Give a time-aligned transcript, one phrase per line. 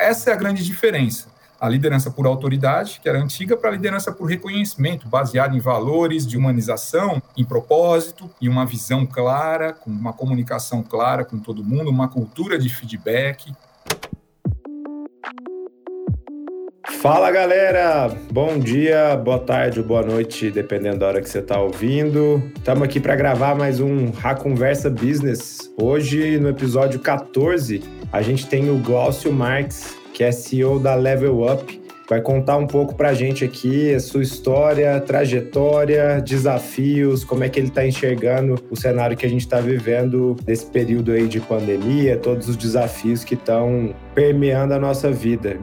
[0.00, 1.28] essa é a grande diferença.
[1.60, 6.26] A liderança por autoridade, que era antiga, para a liderança por reconhecimento, baseada em valores
[6.26, 11.90] de humanização, em propósito e uma visão clara, com uma comunicação clara com todo mundo,
[11.90, 13.52] uma cultura de feedback.
[17.00, 21.58] Fala galera, bom dia, boa tarde ou boa noite, dependendo da hora que você está
[21.58, 22.42] ouvindo.
[22.54, 25.72] Estamos aqui para gravar mais um Ha Conversa Business.
[25.80, 27.82] Hoje, no episódio 14,
[28.12, 31.80] a gente tem o Glaucio Marques, que é CEO da Level Up.
[32.06, 37.48] Vai contar um pouco para a gente aqui a sua história, trajetória, desafios, como é
[37.48, 41.40] que ele está enxergando o cenário que a gente está vivendo nesse período aí de
[41.40, 45.58] pandemia, todos os desafios que estão permeando a nossa vida.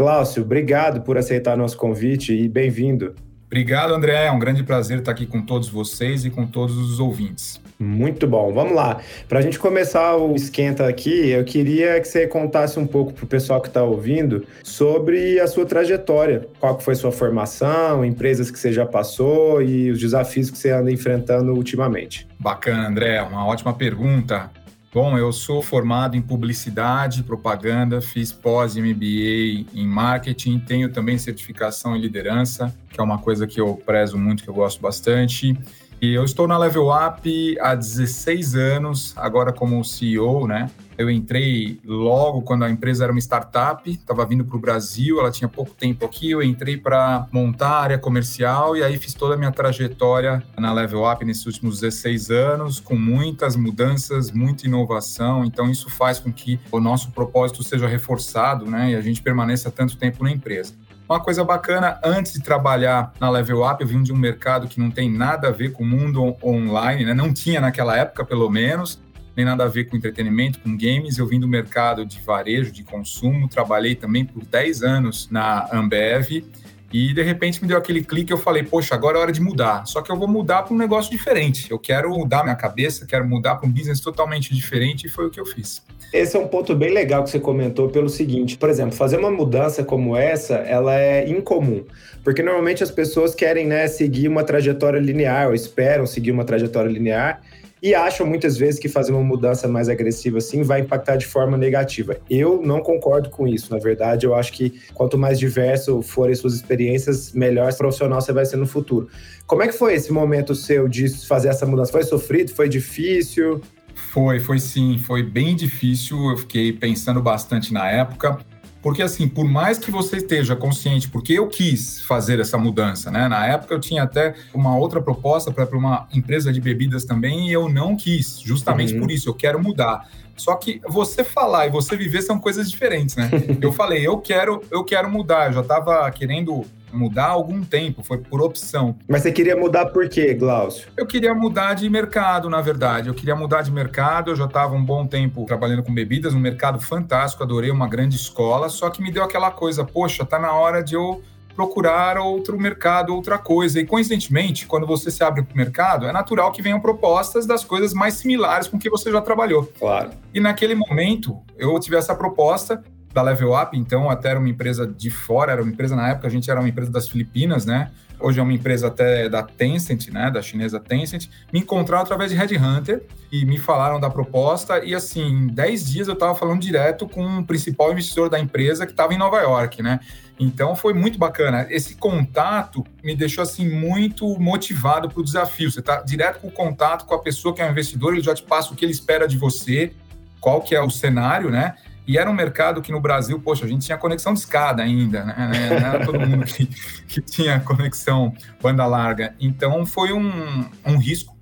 [0.00, 3.14] Cláudio, obrigado por aceitar nosso convite e bem-vindo.
[3.44, 4.24] Obrigado, André.
[4.24, 7.60] É um grande prazer estar aqui com todos vocês e com todos os ouvintes.
[7.78, 8.50] Muito bom.
[8.50, 8.98] Vamos lá.
[9.28, 13.24] Para a gente começar o esquenta aqui, eu queria que você contasse um pouco para
[13.24, 16.48] o pessoal que está ouvindo sobre a sua trajetória.
[16.58, 20.90] Qual foi sua formação, empresas que você já passou e os desafios que você anda
[20.90, 22.26] enfrentando ultimamente.
[22.38, 23.20] Bacana, André.
[23.20, 24.50] Uma ótima pergunta.
[24.92, 32.00] Bom, eu sou formado em publicidade, propaganda, fiz pós-MBA em marketing, tenho também certificação em
[32.00, 35.56] liderança, que é uma coisa que eu prezo muito, que eu gosto bastante.
[36.02, 40.70] E eu estou na Level Up há 16 anos, agora como CEO, né?
[40.96, 45.30] Eu entrei logo quando a empresa era uma startup, estava vindo para o Brasil, ela
[45.30, 46.30] tinha pouco tempo aqui.
[46.30, 50.72] Eu entrei para montar a área comercial e aí fiz toda a minha trajetória na
[50.72, 55.44] Level Up nesses últimos 16 anos, com muitas mudanças, muita inovação.
[55.44, 59.70] Então, isso faz com que o nosso propósito seja reforçado né, e a gente permaneça
[59.70, 60.74] tanto tempo na empresa.
[61.10, 64.78] Uma coisa bacana, antes de trabalhar na Level Up, eu vim de um mercado que
[64.78, 67.12] não tem nada a ver com o mundo online, né?
[67.12, 69.02] não tinha naquela época, pelo menos,
[69.36, 71.18] nem nada a ver com entretenimento, com games.
[71.18, 76.44] Eu vim do mercado de varejo, de consumo, trabalhei também por 10 anos na Ambev
[76.92, 79.86] e de repente me deu aquele clique, eu falei, poxa, agora é hora de mudar.
[79.86, 81.68] Só que eu vou mudar para um negócio diferente.
[81.72, 85.30] Eu quero mudar minha cabeça, quero mudar para um business totalmente diferente e foi o
[85.30, 85.82] que eu fiz.
[86.12, 89.30] Esse é um ponto bem legal que você comentou pelo seguinte, por exemplo, fazer uma
[89.30, 91.84] mudança como essa, ela é incomum,
[92.24, 96.90] porque normalmente as pessoas querem, né, seguir uma trajetória linear, ou esperam seguir uma trajetória
[96.90, 97.40] linear,
[97.82, 101.56] e acham muitas vezes que fazer uma mudança mais agressiva assim vai impactar de forma
[101.56, 102.16] negativa.
[102.28, 103.72] Eu não concordo com isso.
[103.72, 108.44] Na verdade, eu acho que quanto mais diverso forem suas experiências, melhor profissional você vai
[108.44, 109.08] ser no futuro.
[109.46, 111.90] Como é que foi esse momento seu de fazer essa mudança?
[111.90, 112.50] Foi sofrido?
[112.50, 113.62] Foi difícil?
[113.94, 116.30] Foi, foi sim, foi bem difícil.
[116.30, 118.38] Eu fiquei pensando bastante na época.
[118.82, 123.28] Porque, assim, por mais que você esteja consciente, porque eu quis fazer essa mudança, né?
[123.28, 127.52] Na época eu tinha até uma outra proposta para uma empresa de bebidas também e
[127.52, 129.00] eu não quis, justamente uhum.
[129.00, 130.08] por isso, eu quero mudar.
[130.40, 133.30] Só que você falar e você viver são coisas diferentes, né?
[133.60, 138.02] eu falei, eu quero, eu quero mudar, eu já estava querendo mudar há algum tempo,
[138.02, 138.96] foi por opção.
[139.06, 140.88] Mas você queria mudar por quê, Glaucio?
[140.96, 143.08] Eu queria mudar de mercado, na verdade.
[143.08, 146.40] Eu queria mudar de mercado, eu já estava um bom tempo trabalhando com bebidas, um
[146.40, 150.52] mercado fantástico, adorei uma grande escola, só que me deu aquela coisa, poxa, tá na
[150.52, 151.22] hora de eu
[151.60, 153.78] procurar outro mercado, outra coisa.
[153.78, 157.62] E coincidentemente, quando você se abre para o mercado, é natural que venham propostas das
[157.62, 159.70] coisas mais similares com que você já trabalhou.
[159.78, 160.12] Claro.
[160.32, 162.82] E naquele momento, eu tive essa proposta
[163.12, 166.28] da Level Up, então até era uma empresa de fora, era uma empresa na época,
[166.28, 167.90] a gente era uma empresa das Filipinas, né?
[168.20, 170.30] Hoje é uma empresa até da Tencent, né?
[170.30, 171.28] Da chinesa Tencent.
[171.52, 174.84] Me encontraram através de Headhunter e me falaram da proposta.
[174.84, 178.86] E assim, em 10 dias eu estava falando direto com o principal investidor da empresa
[178.86, 180.00] que estava em Nova York, né?
[180.38, 181.66] Então foi muito bacana.
[181.68, 185.70] Esse contato me deixou assim muito motivado para o desafio.
[185.70, 188.34] Você está direto com o contato com a pessoa que é um investidor, ele já
[188.34, 189.92] te passa o que ele espera de você,
[190.40, 191.74] qual que é o cenário, né?
[192.10, 195.24] E era um mercado que no Brasil, poxa, a gente tinha conexão de escada ainda,
[195.24, 195.70] né?
[195.80, 196.66] Não era todo mundo que,
[197.06, 199.32] que tinha conexão banda larga.
[199.38, 201.38] Então foi um, um risco.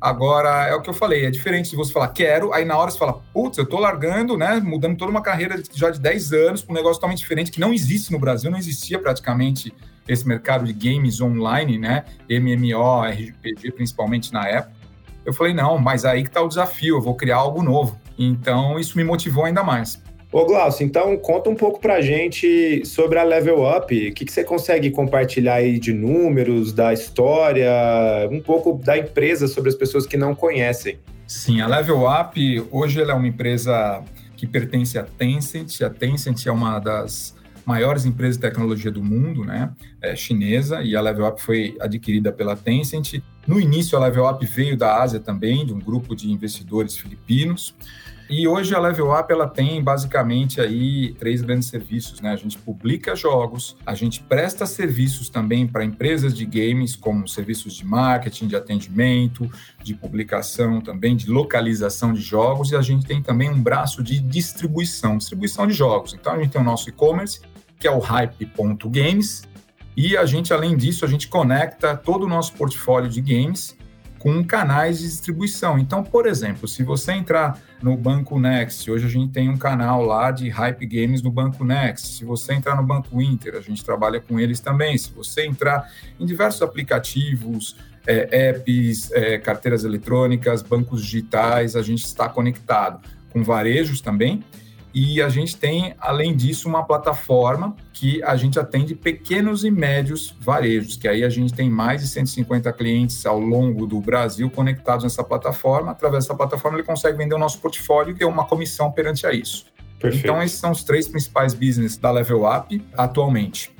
[0.00, 2.90] Agora, é o que eu falei, é diferente de você falar quero, aí na hora
[2.90, 4.58] você fala, putz, eu tô largando, né?
[4.60, 7.74] Mudando toda uma carreira já de 10 anos para um negócio totalmente diferente que não
[7.74, 9.74] existe no Brasil, não existia praticamente
[10.08, 12.06] esse mercado de games online, né?
[12.30, 14.72] MMO, RPG principalmente na época.
[15.22, 18.00] Eu falei, não, mas aí que tá o desafio, eu vou criar algo novo.
[18.18, 20.02] Então, isso me motivou ainda mais.
[20.30, 23.94] Ô Glaucio, então conta um pouco pra gente sobre a Level Up.
[23.94, 27.70] O que, que, você consegue compartilhar aí de números, da história,
[28.30, 30.98] um pouco da empresa sobre as pessoas que não conhecem?
[31.26, 34.02] Sim, a Level Up hoje ela é uma empresa
[34.36, 35.80] que pertence à Tencent.
[35.80, 39.70] A Tencent é uma das maiores empresas de tecnologia do mundo, né?
[40.00, 43.22] É chinesa, e a Level Up foi adquirida pela Tencent.
[43.46, 47.74] No início, a Level Up veio da Ásia também, de um grupo de investidores filipinos.
[48.30, 52.32] E hoje a Level Up ela tem basicamente aí três grandes serviços, né?
[52.32, 57.72] A gente publica jogos, a gente presta serviços também para empresas de games, como serviços
[57.72, 59.50] de marketing, de atendimento,
[59.82, 64.20] de publicação também, de localização de jogos, e a gente tem também um braço de
[64.20, 66.12] distribuição, distribuição de jogos.
[66.12, 67.40] Então a gente tem o nosso e-commerce,
[67.80, 69.48] que é o hype.games,
[69.96, 73.77] e a gente, além disso, a gente conecta todo o nosso portfólio de games
[74.18, 75.78] com canais de distribuição.
[75.78, 80.04] Então, por exemplo, se você entrar no Banco Next, hoje a gente tem um canal
[80.04, 82.16] lá de Hype Games no Banco Next.
[82.16, 84.98] Se você entrar no Banco Inter, a gente trabalha com eles também.
[84.98, 87.76] Se você entrar em diversos aplicativos,
[88.06, 93.00] é, apps, é, carteiras eletrônicas, bancos digitais, a gente está conectado
[93.30, 94.42] com varejos também.
[94.92, 100.34] E a gente tem, além disso, uma plataforma que a gente atende pequenos e médios
[100.40, 105.04] varejos, que aí a gente tem mais de 150 clientes ao longo do Brasil conectados
[105.04, 105.92] nessa plataforma.
[105.92, 109.32] Através dessa plataforma, ele consegue vender o nosso portfólio e ter uma comissão perante a
[109.32, 109.66] isso.
[109.98, 110.24] Perfeito.
[110.24, 113.70] Então, esses são os três principais business da Level Up atualmente.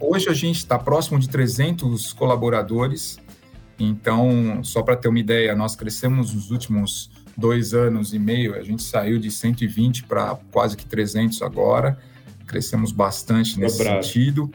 [0.00, 3.18] Hoje a gente está próximo de 300 colaboradores.
[3.78, 8.62] Então, só para ter uma ideia, nós crescemos nos últimos dois anos e meio, a
[8.62, 11.98] gente saiu de 120 para quase que 300 agora,
[12.46, 14.04] crescemos bastante nesse Dobrado.
[14.04, 14.50] sentido.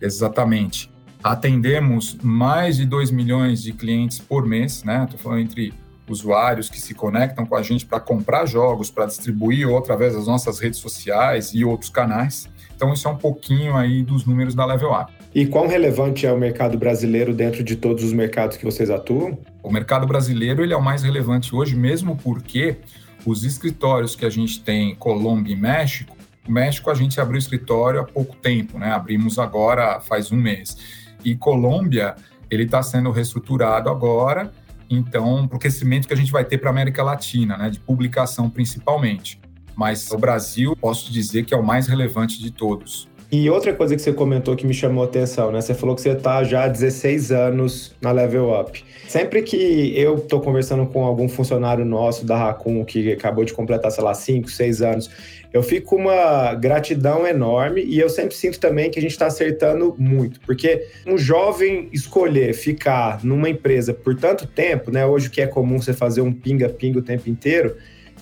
[0.00, 0.90] Exatamente.
[1.22, 5.04] Atendemos mais de 2 milhões de clientes por mês, né?
[5.04, 5.72] Estou falando entre
[6.08, 10.26] usuários que se conectam com a gente para comprar jogos, para distribuir ou através das
[10.26, 12.48] nossas redes sociais e outros canais.
[12.74, 15.12] Então, isso é um pouquinho aí dos números da Level Up.
[15.34, 19.38] E quão relevante é o mercado brasileiro dentro de todos os mercados que vocês atuam?
[19.62, 22.76] O mercado brasileiro ele é o mais relevante hoje, mesmo porque
[23.24, 26.16] os escritórios que a gente tem em Colômbia e México,
[26.46, 28.92] o México a gente abriu escritório há pouco tempo, né?
[28.92, 30.76] Abrimos agora faz um mês.
[31.24, 32.14] E Colômbia,
[32.50, 34.52] ele está sendo reestruturado agora,
[34.88, 37.70] então, para o crescimento que a gente vai ter para a América Latina, né?
[37.70, 39.40] De publicação principalmente.
[39.74, 43.08] Mas o Brasil, posso dizer que é o mais relevante de todos.
[43.30, 45.60] E outra coisa que você comentou que me chamou a atenção, né?
[45.60, 48.84] Você falou que você está já há 16 anos na Level Up.
[49.08, 53.90] Sempre que eu estou conversando com algum funcionário nosso da Raccoon que acabou de completar,
[53.90, 55.10] sei lá, 5, 6 anos,
[55.56, 59.26] eu fico com uma gratidão enorme e eu sempre sinto também que a gente está
[59.26, 65.06] acertando muito, porque um jovem escolher ficar numa empresa por tanto tempo, né?
[65.06, 67.74] Hoje o que é comum você fazer um pinga-pinga o tempo inteiro,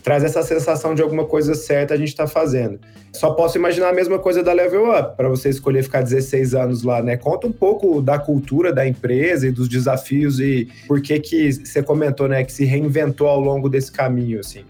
[0.04, 2.78] traz essa sensação de alguma coisa certa a gente está fazendo.
[3.12, 6.82] Só posso imaginar a mesma coisa da Level Up, para você escolher ficar 16 anos
[6.82, 7.16] lá, né?
[7.16, 11.82] Conta um pouco da cultura da empresa e dos desafios e por que que você
[11.82, 14.64] comentou, né, que se reinventou ao longo desse caminho, assim.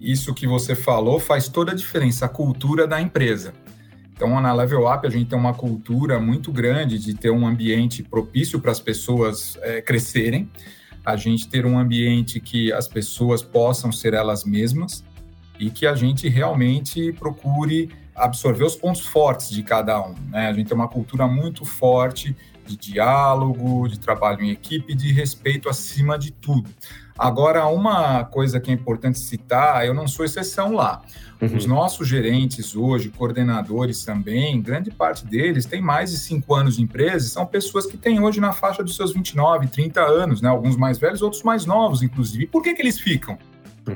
[0.00, 3.52] Isso que você falou faz toda a diferença, a cultura da empresa.
[4.12, 8.02] Então, na Level Up, a gente tem uma cultura muito grande de ter um ambiente
[8.02, 10.48] propício para as pessoas é, crescerem
[11.06, 15.04] a gente ter um ambiente que as pessoas possam ser elas mesmas
[15.56, 20.16] e que a gente realmente procure absorver os pontos fortes de cada um.
[20.30, 20.48] Né?
[20.48, 25.68] A gente tem uma cultura muito forte de diálogo, de trabalho em equipe, de respeito
[25.68, 26.68] acima de tudo.
[27.18, 31.00] Agora, uma coisa que é importante citar, eu não sou exceção lá.
[31.40, 31.56] Uhum.
[31.56, 36.82] Os nossos gerentes hoje, coordenadores também, grande parte deles tem mais de cinco anos de
[36.82, 40.48] empresa, são pessoas que têm hoje na faixa dos seus 29, 30 anos, né?
[40.48, 42.44] Alguns mais velhos, outros mais novos, inclusive.
[42.44, 43.38] E por que, que eles ficam?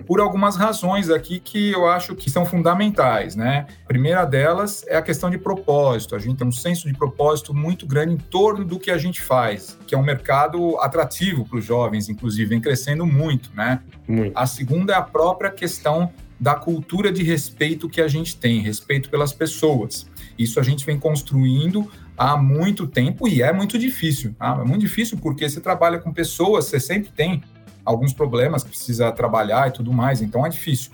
[0.06, 3.66] Por algumas razões aqui que eu acho que são fundamentais, né?
[3.84, 6.14] A primeira delas é a questão de propósito.
[6.14, 9.20] A gente tem um senso de propósito muito grande em torno do que a gente
[9.20, 13.80] faz, que é um mercado atrativo para os jovens, inclusive, vem crescendo muito, né?
[14.06, 14.36] Muito.
[14.36, 19.10] A segunda é a própria questão da cultura de respeito que a gente tem, respeito
[19.10, 20.08] pelas pessoas.
[20.38, 24.34] Isso a gente vem construindo há muito tempo e é muito difícil.
[24.38, 24.58] Tá?
[24.58, 27.42] É muito difícil porque você trabalha com pessoas, você sempre tem
[27.84, 30.90] alguns problemas que precisa trabalhar e tudo mais, então é difícil.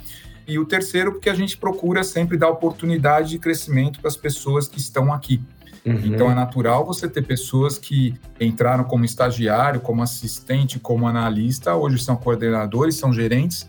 [0.46, 4.68] E o terceiro, porque a gente procura sempre dar oportunidade de crescimento para as pessoas
[4.68, 5.42] que estão aqui.
[5.84, 6.00] Uhum.
[6.04, 11.98] Então é natural você ter pessoas que entraram como estagiário, como assistente, como analista, hoje
[11.98, 13.68] são coordenadores, são gerentes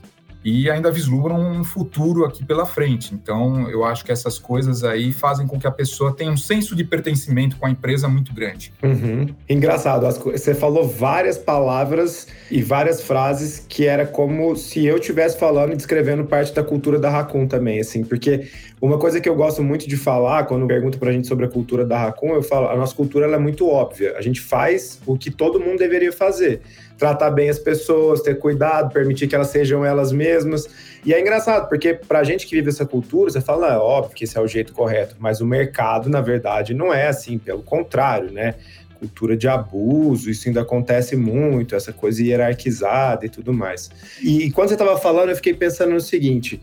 [0.50, 3.14] e ainda vislumbram um futuro aqui pela frente.
[3.14, 6.74] Então, eu acho que essas coisas aí fazem com que a pessoa tenha um senso
[6.74, 8.72] de pertencimento com a empresa muito grande.
[8.82, 9.28] Uhum.
[9.50, 15.74] Engraçado, você falou várias palavras e várias frases que era como se eu estivesse falando
[15.74, 18.48] e descrevendo parte da cultura da Raccoon também, assim, porque
[18.80, 21.84] uma coisa que eu gosto muito de falar quando pergunto pra gente sobre a cultura
[21.84, 24.16] da Raccoon, eu falo, a nossa cultura é muito óbvia.
[24.16, 26.62] A gente faz o que todo mundo deveria fazer
[26.98, 30.68] tratar bem as pessoas, ter cuidado, permitir que elas sejam elas mesmas.
[31.06, 34.24] E é engraçado, porque pra gente que vive essa cultura, você fala, é óbvio que
[34.24, 38.32] esse é o jeito correto, mas o mercado, na verdade, não é assim, pelo contrário,
[38.32, 38.56] né?
[38.98, 43.90] cultura de abuso, isso ainda acontece muito, essa coisa hierarquizada e tudo mais.
[44.22, 46.60] E quando você estava falando, eu fiquei pensando no seguinte: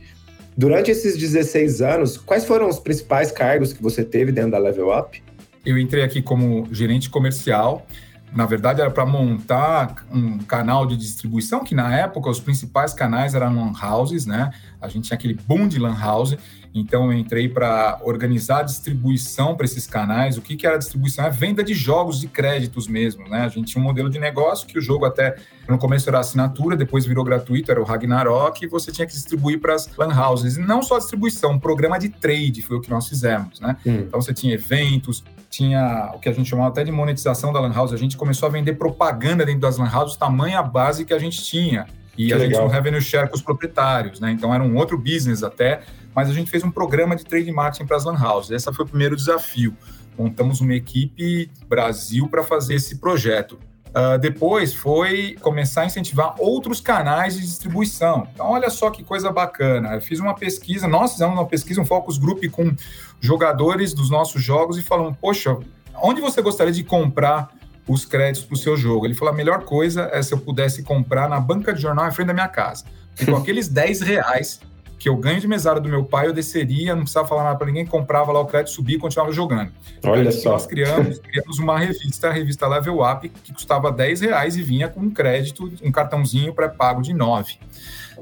[0.56, 4.96] durante esses 16 anos, quais foram os principais cargos que você teve dentro da Level
[4.96, 5.22] Up?
[5.64, 7.86] Eu entrei aqui como gerente comercial
[8.34, 13.34] na verdade, era para montar um canal de distribuição, que na época os principais canais
[13.34, 14.50] eram lan houses, né?
[14.80, 16.36] A gente tinha aquele boom de lan house,
[16.74, 20.36] então eu entrei para organizar a distribuição para esses canais.
[20.36, 21.24] O que, que era distribuição?
[21.24, 23.42] É venda de jogos e créditos mesmo, né?
[23.42, 25.36] A gente tinha um modelo de negócio que o jogo até
[25.68, 29.60] no começo era assinatura, depois virou gratuito, era o Ragnarok, e você tinha que distribuir
[29.60, 30.56] para as lan houses.
[30.56, 33.76] E não só distribuição, um programa de trade foi o que nós fizemos, né?
[33.86, 34.00] Hum.
[34.08, 35.22] Então você tinha eventos,
[35.54, 37.92] tinha o que a gente chamava até de monetização da Lan House.
[37.92, 41.42] A gente começou a vender propaganda dentro das Lan Houses, tamanha base que a gente
[41.44, 41.87] tinha.
[42.16, 42.50] E que a legal.
[42.50, 44.30] gente não revenue share com os proprietários, né?
[44.30, 45.82] Então era um outro business até,
[46.14, 48.50] mas a gente fez um programa de trade marketing para as Lan Houses.
[48.50, 49.76] Esse foi o primeiro desafio.
[50.16, 53.58] Montamos uma equipe Brasil para fazer esse projeto.
[53.94, 58.26] Uh, depois foi começar a incentivar outros canais de distribuição.
[58.34, 59.94] Então, olha só que coisa bacana.
[59.94, 62.75] Eu fiz uma pesquisa, nós fizemos uma pesquisa, um focus group com
[63.24, 65.56] jogadores dos nossos jogos e falamos: Poxa,
[66.02, 67.50] onde você gostaria de comprar
[67.88, 69.06] os créditos para o seu jogo?
[69.06, 72.12] Ele falou: a melhor coisa é se eu pudesse comprar na banca de jornal em
[72.12, 72.84] frente da minha casa.
[73.18, 74.60] E com aqueles 10 reais
[74.98, 77.66] que eu ganho de mesada do meu pai, eu desceria, não precisava falar nada para
[77.66, 79.70] ninguém, comprava lá o crédito, subia e continuava jogando.
[80.02, 80.52] Olha só.
[80.52, 84.88] Nós criamos, criamos uma revista, a revista Level Up, que custava 10 reais e vinha
[84.88, 87.58] com um crédito, um cartãozinho pré-pago de 9,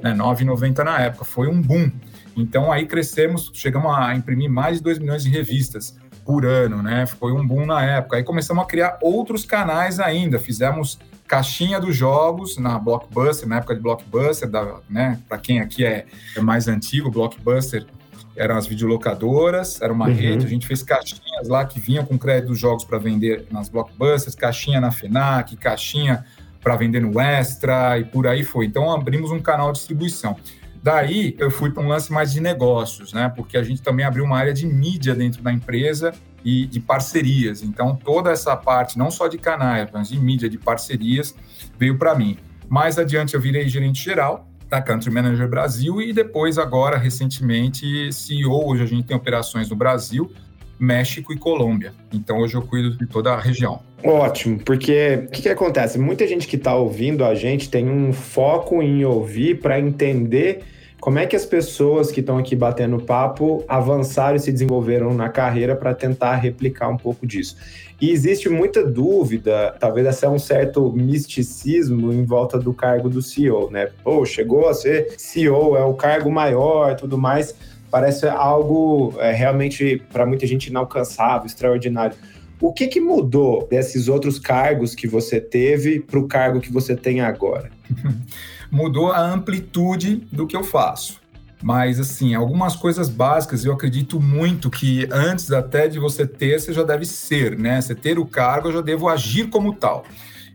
[0.03, 1.25] né, 9,90 na época.
[1.25, 1.91] Foi um boom.
[2.37, 7.07] Então aí crescemos, chegamos a imprimir mais de 2 milhões de revistas por ano, né?
[7.07, 8.17] Foi um boom na época.
[8.17, 10.39] Aí começamos a criar outros canais ainda.
[10.39, 14.51] Fizemos caixinha dos jogos na Blockbuster, na época de Blockbuster,
[14.89, 15.19] né?
[15.29, 17.87] Para quem aqui é, é, mais antigo, Blockbuster
[18.35, 20.15] eram as videolocadoras, era uma uhum.
[20.15, 23.69] rede, a gente fez caixinhas lá que vinham com crédito dos jogos para vender nas
[23.69, 26.25] Blockbusters, caixinha na FENAC, caixinha
[26.63, 28.67] para vender no Extra e por aí foi.
[28.67, 30.37] Então abrimos um canal de distribuição.
[30.83, 33.33] Daí eu fui para um lance mais de negócios, né?
[33.35, 36.13] Porque a gente também abriu uma área de mídia dentro da empresa
[36.45, 37.63] e de parcerias.
[37.63, 41.37] Então, toda essa parte, não só de canais, mas de mídia, de parcerias,
[41.79, 42.37] veio para mim.
[42.69, 48.71] Mais adiante, eu virei gerente geral da Country Manager Brasil e depois, agora, recentemente, CEO.
[48.71, 50.33] Hoje a gente tem operações no Brasil,
[50.81, 51.93] México e Colômbia.
[52.13, 53.81] Então, hoje eu cuido de toda a região.
[54.03, 55.97] Ótimo, porque o que, que acontece?
[55.97, 60.65] Muita gente que está ouvindo a gente tem um foco em ouvir para entender
[61.03, 65.29] como é que as pessoas que estão aqui batendo papo avançaram e se desenvolveram na
[65.29, 67.57] carreira para tentar replicar um pouco disso?
[68.01, 73.69] E existe muita dúvida, talvez até um certo misticismo em volta do cargo do CEO,
[73.69, 73.91] né?
[74.05, 77.53] Pô, chegou a ser CEO, é o cargo maior, tudo mais.
[77.91, 82.17] Parece algo é, realmente para muita gente inalcançável, extraordinário.
[82.61, 86.95] O que, que mudou desses outros cargos que você teve para o cargo que você
[86.95, 87.73] tem agora?
[88.71, 91.21] mudou a amplitude do que eu faço.
[91.63, 96.73] Mas, assim, algumas coisas básicas eu acredito muito que antes até de você ter, você
[96.73, 97.81] já deve ser, né?
[97.81, 100.05] Você ter o cargo, eu já devo agir como tal.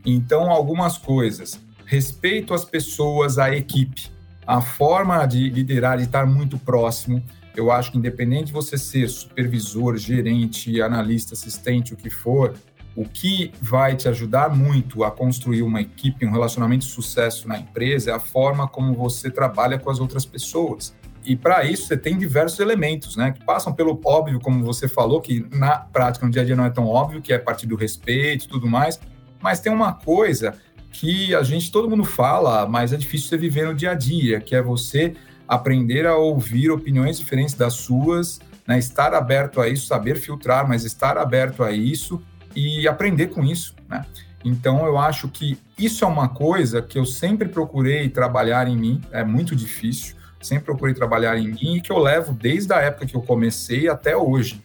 [0.05, 1.59] Então, algumas coisas.
[1.85, 4.11] Respeito às pessoas, à equipe.
[4.45, 7.23] A forma de liderar, de estar muito próximo.
[7.55, 12.53] Eu acho que, independente de você ser supervisor, gerente, analista, assistente, o que for,
[12.97, 17.59] o que vai te ajudar muito a construir uma equipe, um relacionamento de sucesso na
[17.59, 20.95] empresa é a forma como você trabalha com as outras pessoas.
[21.23, 25.21] E para isso você tem diversos elementos, né, que passam pelo óbvio, como você falou,
[25.21, 27.67] que na prática, no dia a dia não é tão óbvio, que é a partir
[27.67, 28.99] do respeito e tudo mais,
[29.39, 30.55] mas tem uma coisa
[30.91, 34.41] que a gente, todo mundo fala, mas é difícil você viver no dia a dia,
[34.41, 35.13] que é você
[35.47, 40.83] aprender a ouvir opiniões diferentes das suas, né, estar aberto a isso, saber filtrar, mas
[40.83, 42.19] estar aberto a isso
[42.57, 44.03] e aprender com isso, né?
[44.43, 49.01] Então, eu acho que isso é uma coisa que eu sempre procurei trabalhar em mim,
[49.11, 53.05] é muito difícil, sempre procurei trabalhar em mim e que eu levo desde a época
[53.05, 54.61] que eu comecei até hoje.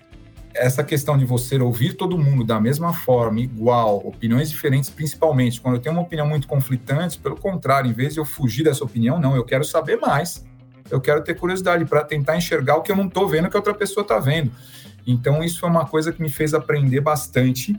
[0.54, 5.76] Essa questão de você ouvir todo mundo da mesma forma, igual, opiniões diferentes, principalmente quando
[5.76, 9.18] eu tenho uma opinião muito conflitante, pelo contrário, em vez de eu fugir dessa opinião,
[9.18, 10.44] não, eu quero saber mais.
[10.90, 13.60] Eu quero ter curiosidade para tentar enxergar o que eu não estou vendo, que a
[13.60, 14.52] outra pessoa está vendo.
[15.06, 17.78] Então, isso é uma coisa que me fez aprender bastante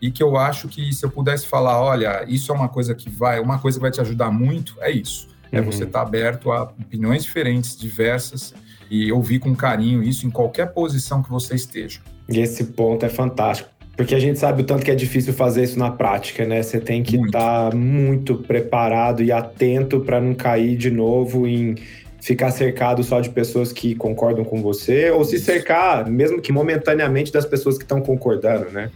[0.00, 3.08] e que eu acho que se eu pudesse falar, olha, isso é uma coisa que
[3.08, 5.28] vai, uma coisa que vai te ajudar muito, é isso.
[5.52, 5.66] É uhum.
[5.66, 8.54] você estar tá aberto a opiniões diferentes, diversas,
[8.90, 12.00] e ouvir com carinho isso em qualquer posição que você esteja.
[12.28, 13.70] E esse ponto é fantástico.
[13.96, 16.62] Porque a gente sabe o tanto que é difícil fazer isso na prática, né?
[16.62, 17.74] Você tem que estar muito.
[17.74, 21.76] Tá muito preparado e atento para não cair de novo em
[22.22, 27.32] ficar cercado só de pessoas que concordam com você, ou se cercar, mesmo que momentaneamente,
[27.32, 28.90] das pessoas que estão concordando, né?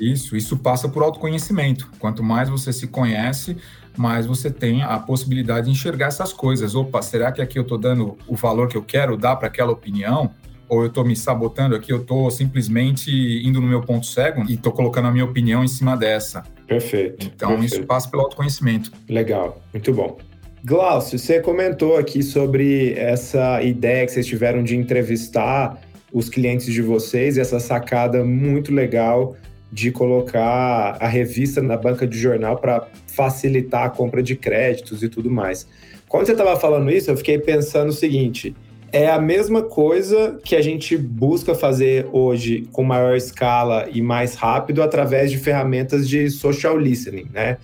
[0.00, 1.90] Isso, isso passa por autoconhecimento.
[1.98, 3.56] Quanto mais você se conhece,
[3.96, 6.74] mais você tem a possibilidade de enxergar essas coisas.
[6.76, 9.72] Opa, será que aqui eu estou dando o valor que eu quero dar para aquela
[9.72, 10.30] opinião?
[10.68, 13.10] Ou eu estou me sabotando aqui, eu estou simplesmente
[13.44, 16.44] indo no meu ponto cego e estou colocando a minha opinião em cima dessa.
[16.66, 17.26] Perfeito.
[17.26, 17.74] Então, perfeito.
[17.74, 18.90] isso passa pelo autoconhecimento.
[19.08, 20.16] Legal, muito bom.
[20.64, 25.76] Glaucio, você comentou aqui sobre essa ideia que vocês tiveram de entrevistar
[26.12, 29.34] os clientes de vocês, essa sacada muito legal
[29.72, 35.08] de colocar a revista na banca de jornal para facilitar a compra de créditos e
[35.08, 35.66] tudo mais.
[36.08, 38.54] Quando você estava falando isso, eu fiquei pensando o seguinte:
[38.92, 44.36] é a mesma coisa que a gente busca fazer hoje com maior escala e mais
[44.36, 47.58] rápido através de ferramentas de social listening, né?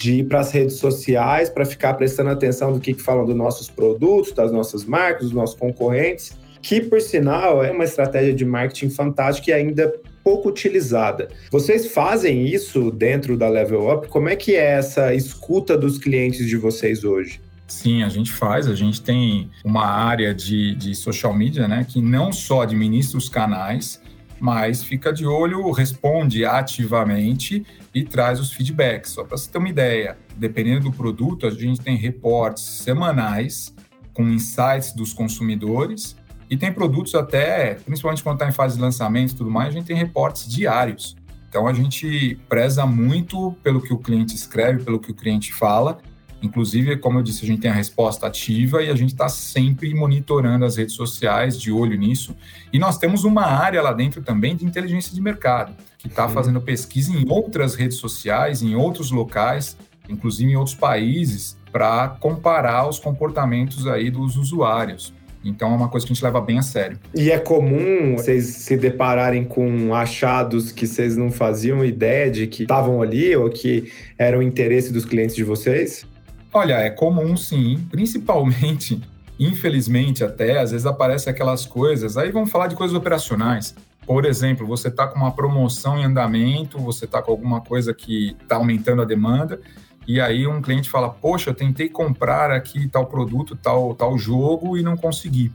[0.00, 3.36] De ir para as redes sociais para ficar prestando atenção do que, que falam dos
[3.36, 8.44] nossos produtos, das nossas marcas, dos nossos concorrentes, que por sinal é uma estratégia de
[8.44, 9.92] marketing fantástica e ainda
[10.24, 11.28] pouco utilizada.
[11.50, 14.08] Vocês fazem isso dentro da Level Up?
[14.08, 17.38] Como é que é essa escuta dos clientes de vocês hoje?
[17.66, 18.66] Sim, a gente faz.
[18.66, 23.28] A gente tem uma área de, de social media, né, que não só administra os
[23.28, 23.99] canais,
[24.40, 29.12] mas fica de olho, responde ativamente e traz os feedbacks.
[29.12, 33.74] Só para você ter uma ideia, dependendo do produto, a gente tem reportes semanais
[34.14, 36.16] com insights dos consumidores
[36.48, 39.72] e tem produtos até, principalmente quando está em fase de lançamento e tudo mais, a
[39.72, 41.16] gente tem reportes diários.
[41.48, 45.98] Então a gente preza muito pelo que o cliente escreve, pelo que o cliente fala
[46.42, 49.94] Inclusive, como eu disse, a gente tem a resposta ativa e a gente está sempre
[49.94, 52.34] monitorando as redes sociais, de olho nisso.
[52.72, 56.60] E nós temos uma área lá dentro também de inteligência de mercado, que está fazendo
[56.60, 59.76] pesquisa em outras redes sociais, em outros locais,
[60.08, 65.12] inclusive em outros países, para comparar os comportamentos aí dos usuários.
[65.44, 66.98] Então é uma coisa que a gente leva bem a sério.
[67.14, 72.64] E é comum vocês se depararem com achados que vocês não faziam ideia de que
[72.64, 76.06] estavam ali ou que eram interesse dos clientes de vocês?
[76.52, 79.00] Olha, é comum sim, principalmente,
[79.38, 83.74] infelizmente até, às vezes aparecem aquelas coisas, aí vamos falar de coisas operacionais.
[84.04, 88.36] Por exemplo, você está com uma promoção em andamento, você está com alguma coisa que
[88.42, 89.60] está aumentando a demanda,
[90.08, 94.76] e aí um cliente fala, poxa, eu tentei comprar aqui tal produto, tal, tal jogo
[94.76, 95.52] e não consegui.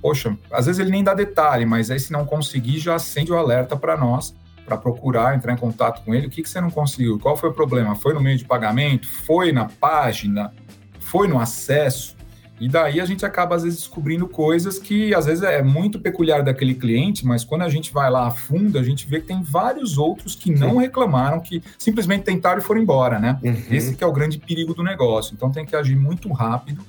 [0.00, 3.36] Poxa, às vezes ele nem dá detalhe, mas aí se não conseguir, já acende o
[3.36, 6.26] alerta para nós para procurar, entrar em contato com ele.
[6.26, 7.18] O que, que você não conseguiu?
[7.18, 7.94] Qual foi o problema?
[7.94, 9.08] Foi no meio de pagamento?
[9.08, 10.52] Foi na página?
[11.00, 12.16] Foi no acesso?
[12.60, 16.44] E daí a gente acaba, às vezes, descobrindo coisas que, às vezes, é muito peculiar
[16.44, 19.42] daquele cliente, mas quando a gente vai lá a fundo, a gente vê que tem
[19.42, 23.36] vários outros que não reclamaram, que simplesmente tentaram e foram embora, né?
[23.42, 23.56] Uhum.
[23.68, 25.34] Esse que é o grande perigo do negócio.
[25.34, 26.84] Então tem que agir muito rápido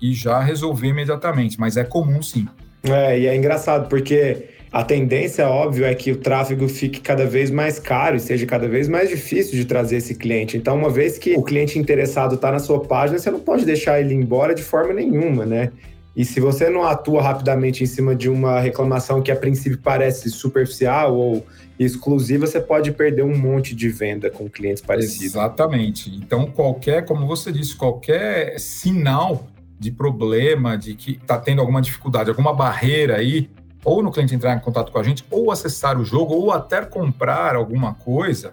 [0.00, 2.48] e já resolver imediatamente, mas é comum sim.
[2.82, 7.50] É, e é engraçado, porque a tendência, óbvio, é que o tráfego fique cada vez
[7.50, 10.56] mais caro e seja cada vez mais difícil de trazer esse cliente.
[10.56, 14.00] Então, uma vez que o cliente interessado está na sua página, você não pode deixar
[14.00, 15.72] ele embora de forma nenhuma, né?
[16.14, 20.30] E se você não atua rapidamente em cima de uma reclamação que a princípio parece
[20.30, 21.44] superficial ou
[21.76, 25.24] exclusiva, você pode perder um monte de venda com clientes parecidos.
[25.24, 26.08] Exatamente.
[26.14, 32.30] Então, qualquer, como você disse, qualquer sinal de problema, de que está tendo alguma dificuldade,
[32.30, 33.50] alguma barreira aí,
[33.84, 36.84] ou no cliente entrar em contato com a gente, ou acessar o jogo, ou até
[36.84, 38.52] comprar alguma coisa,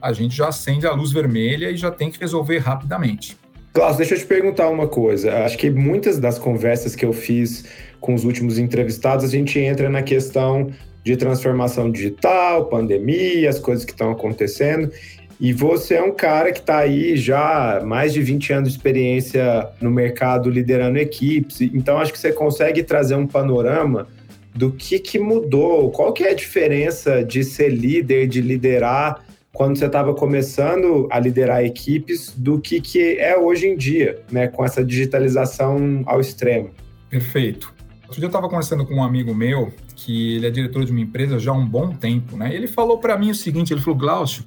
[0.00, 3.36] a gente já acende a luz vermelha e já tem que resolver rapidamente.
[3.72, 5.44] Klaus, deixa eu te perguntar uma coisa.
[5.44, 7.64] Acho que muitas das conversas que eu fiz
[8.00, 10.70] com os últimos entrevistados, a gente entra na questão
[11.04, 14.90] de transformação digital, pandemia, as coisas que estão acontecendo.
[15.38, 19.68] E você é um cara que está aí já mais de 20 anos de experiência
[19.80, 21.60] no mercado liderando equipes.
[21.60, 24.08] Então, acho que você consegue trazer um panorama
[24.56, 29.78] do que, que mudou, qual que é a diferença de ser líder, de liderar quando
[29.78, 34.64] você estava começando a liderar equipes, do que, que é hoje em dia, né, com
[34.64, 36.70] essa digitalização ao extremo.
[37.08, 37.72] Perfeito.
[38.02, 41.00] Outro dia eu estava conversando com um amigo meu, que ele é diretor de uma
[41.00, 42.54] empresa já há um bom tempo, né?
[42.54, 44.44] Ele falou para mim o seguinte, ele falou, Glaucio,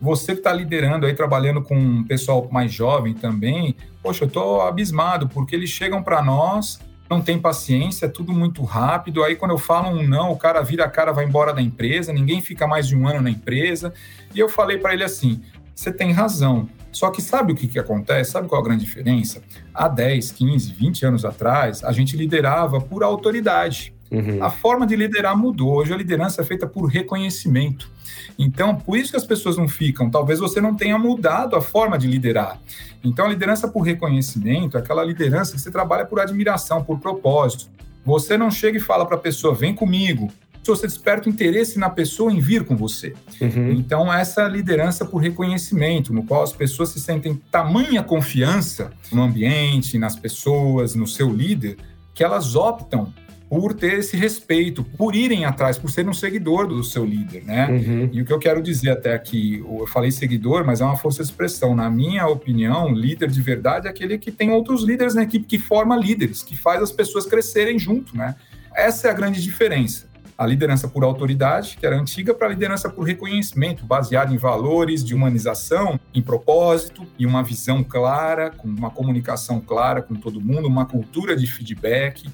[0.00, 4.60] você que está liderando aí, trabalhando com um pessoal mais jovem também, poxa, eu estou
[4.62, 9.24] abismado, porque eles chegam para nós não tem paciência, é tudo muito rápido.
[9.24, 12.12] Aí, quando eu falo um não, o cara vira a cara, vai embora da empresa,
[12.12, 13.92] ninguém fica mais de um ano na empresa.
[14.34, 15.42] E eu falei para ele assim:
[15.74, 16.68] você tem razão.
[16.90, 18.32] Só que sabe o que, que acontece?
[18.32, 19.42] Sabe qual a grande diferença?
[19.72, 23.94] Há 10, 15, 20 anos atrás, a gente liderava por autoridade.
[24.10, 24.42] Uhum.
[24.42, 25.76] A forma de liderar mudou.
[25.76, 27.90] Hoje a liderança é feita por reconhecimento.
[28.38, 30.10] Então, por isso que as pessoas não ficam.
[30.10, 32.60] Talvez você não tenha mudado a forma de liderar.
[33.04, 37.66] Então, a liderança por reconhecimento é aquela liderança que você trabalha por admiração, por propósito.
[38.04, 40.30] Você não chega e fala para a pessoa, vem comigo,
[40.74, 43.14] você desperta o interesse na pessoa em vir com você.
[43.40, 43.72] Uhum.
[43.72, 49.98] Então, essa liderança por reconhecimento, no qual as pessoas se sentem tamanha confiança no ambiente,
[49.98, 51.76] nas pessoas, no seu líder,
[52.14, 53.12] que elas optam
[53.48, 57.66] por ter esse respeito, por irem atrás, por ser um seguidor do seu líder, né?
[57.68, 58.10] Uhum.
[58.12, 61.22] E o que eu quero dizer até aqui, eu falei seguidor, mas é uma força
[61.22, 61.74] de expressão.
[61.74, 65.58] Na minha opinião, líder de verdade é aquele que tem outros líderes na equipe, que
[65.58, 68.34] forma líderes, que faz as pessoas crescerem junto, né?
[68.74, 70.06] Essa é a grande diferença.
[70.36, 75.02] A liderança por autoridade, que era antiga, para a liderança por reconhecimento, baseada em valores
[75.02, 80.68] de humanização, em propósito e uma visão clara, com uma comunicação clara com todo mundo,
[80.68, 82.28] uma cultura de feedback.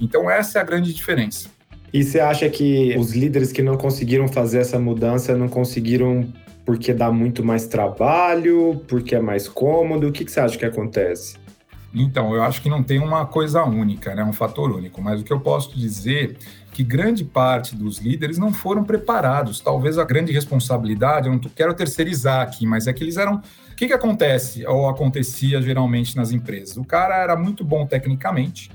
[0.00, 1.48] Então, essa é a grande diferença.
[1.92, 6.30] E você acha que os líderes que não conseguiram fazer essa mudança não conseguiram
[6.64, 10.08] porque dá muito mais trabalho, porque é mais cômodo?
[10.08, 11.36] O que, que você acha que acontece?
[11.94, 15.24] Então, eu acho que não tem uma coisa única, né, um fator único, mas o
[15.24, 19.60] que eu posso dizer é que grande parte dos líderes não foram preparados.
[19.60, 23.36] Talvez a grande responsabilidade, eu não quero terceirizar aqui, mas é que eles eram.
[23.72, 26.76] O que, que acontece ou acontecia geralmente nas empresas?
[26.76, 28.70] O cara era muito bom tecnicamente,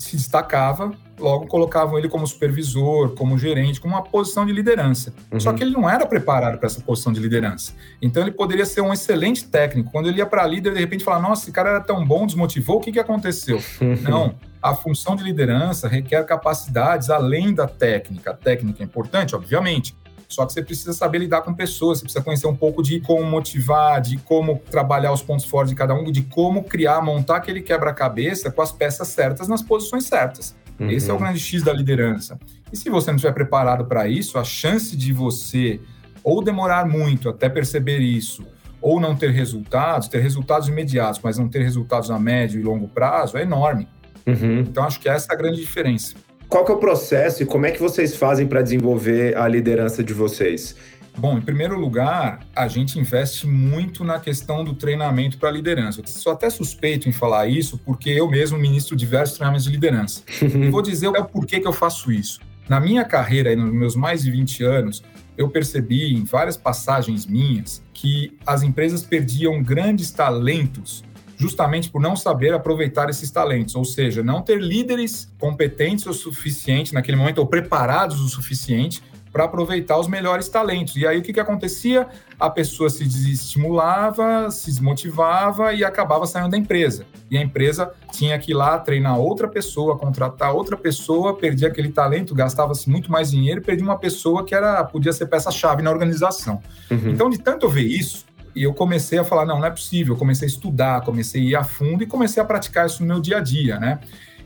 [0.00, 5.12] se destacava, logo colocavam ele como supervisor, como gerente, como uma posição de liderança.
[5.30, 5.38] Uhum.
[5.38, 7.74] Só que ele não era preparado para essa posição de liderança.
[8.00, 9.90] Então ele poderia ser um excelente técnico.
[9.92, 12.78] Quando ele ia para líder, de repente falar: "Nossa, esse cara era tão bom, desmotivou,
[12.78, 13.62] o que que aconteceu?".
[14.02, 18.30] não, a função de liderança requer capacidades além da técnica.
[18.30, 19.94] A técnica é importante, obviamente,
[20.30, 23.24] só que você precisa saber lidar com pessoas, você precisa conhecer um pouco de como
[23.24, 27.60] motivar, de como trabalhar os pontos fortes de cada um, de como criar, montar aquele
[27.60, 30.56] quebra-cabeça com as peças certas nas posições certas.
[30.78, 30.88] Uhum.
[30.88, 32.38] Esse é o grande X da liderança.
[32.72, 35.80] E se você não estiver preparado para isso, a chance de você
[36.22, 38.46] ou demorar muito até perceber isso,
[38.80, 42.88] ou não ter resultados, ter resultados imediatos, mas não ter resultados a médio e longo
[42.88, 43.88] prazo, é enorme.
[44.26, 44.60] Uhum.
[44.60, 46.14] Então, acho que essa é a grande diferença.
[46.50, 50.02] Qual que é o processo e como é que vocês fazem para desenvolver a liderança
[50.02, 50.74] de vocês?
[51.16, 56.00] Bom, em primeiro lugar, a gente investe muito na questão do treinamento para liderança.
[56.00, 60.24] Eu sou até suspeito em falar isso, porque eu mesmo ministro diversos treinamentos de liderança.
[60.42, 62.40] e vou dizer o porquê que eu faço isso.
[62.68, 65.04] Na minha carreira, nos meus mais de 20 anos,
[65.38, 71.04] eu percebi em várias passagens minhas que as empresas perdiam grandes talentos
[71.40, 76.92] justamente por não saber aproveitar esses talentos, ou seja, não ter líderes competentes o suficiente
[76.92, 80.96] naquele momento ou preparados o suficiente para aproveitar os melhores talentos.
[80.96, 82.06] E aí o que, que acontecia?
[82.38, 87.06] A pessoa se desestimulava, se desmotivava e acabava saindo da empresa.
[87.30, 91.90] E a empresa tinha que ir lá treinar outra pessoa, contratar outra pessoa, perdia aquele
[91.90, 96.60] talento, gastava-se muito mais dinheiro, perdia uma pessoa que era podia ser peça-chave na organização.
[96.90, 97.10] Uhum.
[97.10, 100.14] Então, de tanto eu ver isso, e eu comecei a falar, não, não é possível.
[100.14, 103.08] Eu comecei a estudar, comecei a ir a fundo e comecei a praticar isso no
[103.08, 104.00] meu dia a dia, né?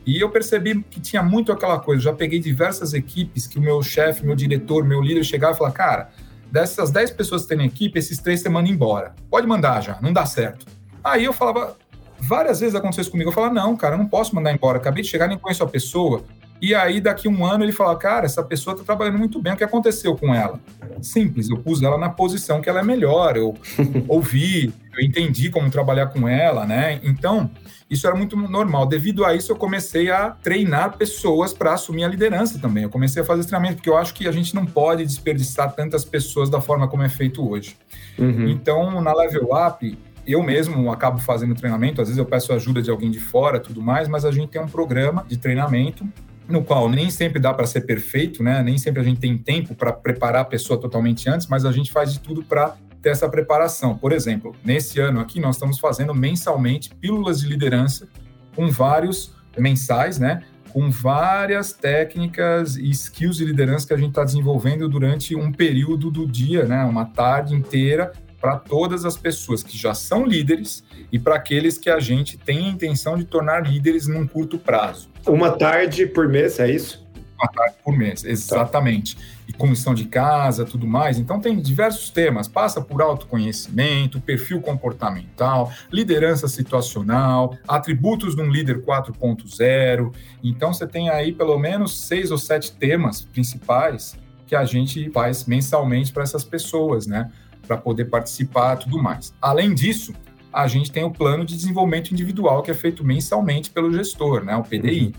[0.05, 2.03] E eu percebi que tinha muito aquela coisa.
[2.03, 5.75] Já peguei diversas equipes que o meu chefe, meu diretor, meu líder chegava e falava,
[5.75, 6.09] cara,
[6.51, 9.15] dessas 10 pessoas que tem equipe, esses três você manda embora.
[9.29, 10.67] Pode mandar já, não dá certo.
[11.03, 11.75] Aí eu falava,
[12.19, 13.29] várias vezes aconteceu isso comigo.
[13.29, 14.77] Eu falava, não, cara, eu não posso mandar embora.
[14.77, 16.23] Acabei de chegar, nem conheço a pessoa.
[16.61, 19.57] E aí, daqui um ano, ele fala: Cara, essa pessoa está trabalhando muito bem, o
[19.57, 20.59] que aconteceu com ela?
[21.01, 23.53] Simples, eu pus ela na posição que ela é melhor, eu
[24.07, 26.99] ouvi, eu entendi como trabalhar com ela, né?
[27.03, 27.49] Então,
[27.89, 28.85] isso era muito normal.
[28.85, 32.83] Devido a isso, eu comecei a treinar pessoas para assumir a liderança também.
[32.83, 35.73] Eu comecei a fazer esse treinamento, porque eu acho que a gente não pode desperdiçar
[35.73, 37.77] tantas pessoas da forma como é feito hoje.
[38.17, 38.49] Uhum.
[38.49, 42.89] Então, na Level Up, eu mesmo acabo fazendo treinamento, às vezes eu peço ajuda de
[42.89, 46.07] alguém de fora, tudo mais, mas a gente tem um programa de treinamento
[46.47, 48.61] no qual nem sempre dá para ser perfeito, né?
[48.61, 51.91] Nem sempre a gente tem tempo para preparar a pessoa totalmente antes, mas a gente
[51.91, 53.97] faz de tudo para ter essa preparação.
[53.97, 58.07] Por exemplo, nesse ano aqui nós estamos fazendo mensalmente pílulas de liderança
[58.55, 60.43] com vários mensais, né?
[60.71, 66.11] Com várias técnicas e skills de liderança que a gente está desenvolvendo durante um período
[66.11, 66.83] do dia, né?
[66.83, 71.89] Uma tarde inteira para todas as pessoas que já são líderes e para aqueles que
[71.89, 75.09] a gente tem a intenção de tornar líderes num curto prazo.
[75.27, 77.03] Uma tarde por mês, é isso?
[77.37, 79.15] Uma tarde por mês, exatamente.
[79.15, 79.23] Tá.
[79.47, 81.19] E comissão de casa, tudo mais.
[81.19, 82.47] Então, tem diversos temas.
[82.47, 90.13] Passa por autoconhecimento, perfil comportamental, liderança situacional, atributos de um líder 4.0.
[90.43, 95.45] Então, você tem aí pelo menos seis ou sete temas principais que a gente faz
[95.45, 97.31] mensalmente para essas pessoas, né?
[97.67, 99.33] Para poder participar tudo mais.
[99.41, 100.13] Além disso,
[100.55, 104.55] a gente tem o plano de desenvolvimento individual que é feito mensalmente pelo gestor, né,
[104.55, 105.07] o PDI.
[105.07, 105.11] Uhum.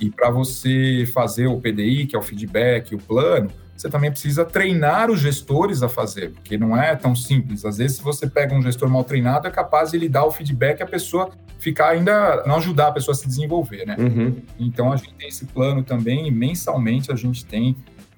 [0.00, 4.44] E para você fazer o PDI, que é o feedback, o plano, você também precisa
[4.44, 7.64] treinar os gestores a fazer, porque não é tão simples.
[7.64, 10.30] Às vezes, se você pega um gestor mal treinado, é capaz de ele dar o
[10.30, 13.96] feedback e a pessoa ficar ainda, não ajudar a pessoa a se desenvolver, né?
[13.98, 14.36] Uhum.
[14.58, 17.76] Então, a gente tem esse plano também, e mensalmente a gente tem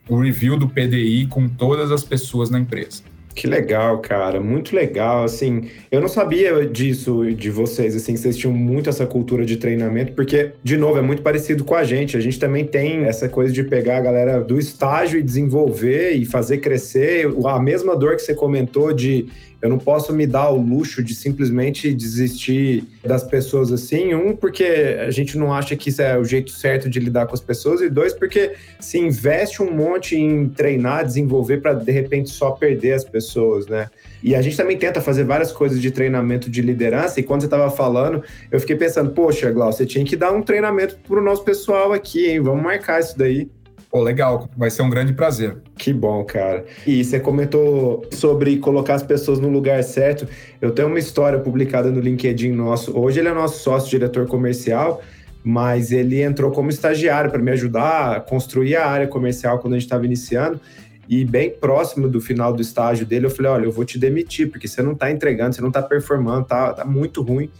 [0.08, 3.02] o review do PDI com todas as pessoas na empresa.
[3.34, 5.24] Que legal, cara, muito legal.
[5.24, 10.12] Assim, eu não sabia disso de vocês, assim, vocês tinham muito essa cultura de treinamento,
[10.12, 12.16] porque, de novo, é muito parecido com a gente.
[12.16, 16.26] A gente também tem essa coisa de pegar a galera do estágio e desenvolver e
[16.26, 17.26] fazer crescer.
[17.46, 19.26] A mesma dor que você comentou de
[19.62, 24.12] eu não posso me dar o luxo de simplesmente desistir das pessoas assim.
[24.12, 27.34] Um, porque a gente não acha que isso é o jeito certo de lidar com
[27.34, 27.80] as pessoas.
[27.80, 32.94] E dois, porque se investe um monte em treinar, desenvolver para de repente só perder
[32.94, 33.88] as pessoas, né?
[34.20, 37.20] E a gente também tenta fazer várias coisas de treinamento de liderança.
[37.20, 40.42] E quando você estava falando, eu fiquei pensando, poxa, Glau, você tinha que dar um
[40.42, 42.40] treinamento para o nosso pessoal aqui, hein?
[42.40, 43.48] Vamos marcar isso daí.
[43.92, 45.58] Pô, legal, vai ser um grande prazer.
[45.76, 46.64] Que bom, cara.
[46.86, 50.26] E você comentou sobre colocar as pessoas no lugar certo.
[50.62, 52.98] Eu tenho uma história publicada no LinkedIn nosso.
[52.98, 55.02] Hoje ele é nosso sócio diretor comercial,
[55.44, 59.76] mas ele entrou como estagiário para me ajudar a construir a área comercial quando a
[59.76, 60.58] gente estava iniciando.
[61.06, 64.50] E bem próximo do final do estágio dele, eu falei: olha, eu vou te demitir,
[64.50, 67.50] porque você não está entregando, você não está performando, tá, tá muito ruim.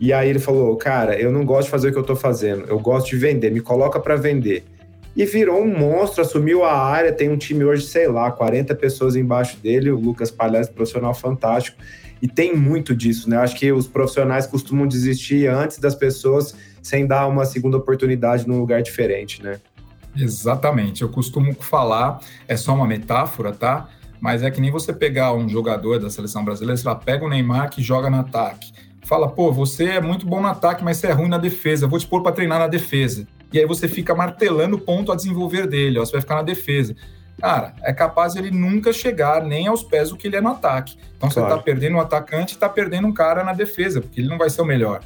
[0.00, 2.64] E aí ele falou: cara, eu não gosto de fazer o que eu estou fazendo,
[2.68, 4.64] eu gosto de vender, me coloca para vender
[5.18, 9.16] e virou um monstro, assumiu a área, tem um time hoje, sei lá, 40 pessoas
[9.16, 11.76] embaixo dele, o Lucas Palhares, profissional fantástico,
[12.22, 13.36] e tem muito disso, né?
[13.38, 18.60] Acho que os profissionais costumam desistir antes das pessoas sem dar uma segunda oportunidade num
[18.60, 19.58] lugar diferente, né?
[20.16, 23.88] Exatamente, eu costumo falar, é só uma metáfora, tá?
[24.20, 27.28] Mas é que nem você pegar um jogador da seleção brasileira, sei lá, pega o
[27.28, 31.08] Neymar que joga no ataque, fala, pô, você é muito bom no ataque, mas você
[31.08, 34.14] é ruim na defesa, vou te pôr para treinar na defesa e aí você fica
[34.14, 36.94] martelando o ponto a desenvolver dele, ó, você vai ficar na defesa.
[37.40, 40.96] Cara, é capaz ele nunca chegar nem aos pés do que ele é no ataque.
[41.16, 41.48] Então claro.
[41.48, 44.36] você está perdendo um atacante e está perdendo um cara na defesa, porque ele não
[44.36, 45.00] vai ser o melhor.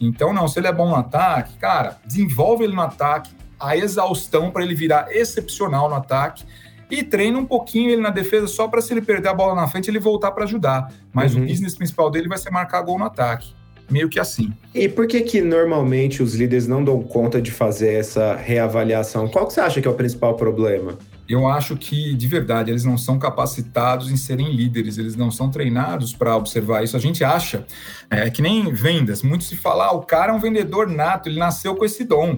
[0.00, 4.50] Então, não, se ele é bom no ataque, cara, desenvolve ele no ataque, a exaustão
[4.50, 6.44] para ele virar excepcional no ataque
[6.90, 9.66] e treina um pouquinho ele na defesa só para se ele perder a bola na
[9.66, 10.92] frente ele voltar para ajudar.
[11.12, 11.42] Mas uhum.
[11.42, 13.54] o business principal dele vai ser marcar gol no ataque
[13.90, 14.52] meio que assim.
[14.74, 19.28] E por que que normalmente os líderes não dão conta de fazer essa reavaliação?
[19.28, 20.98] Qual que você acha que é o principal problema?
[21.28, 25.50] Eu acho que, de verdade, eles não são capacitados em serem líderes, eles não são
[25.50, 26.96] treinados para observar isso.
[26.96, 27.66] A gente acha,
[28.08, 31.38] é que nem vendas, muito se fala, ah, o cara é um vendedor nato, ele
[31.38, 32.36] nasceu com esse dom.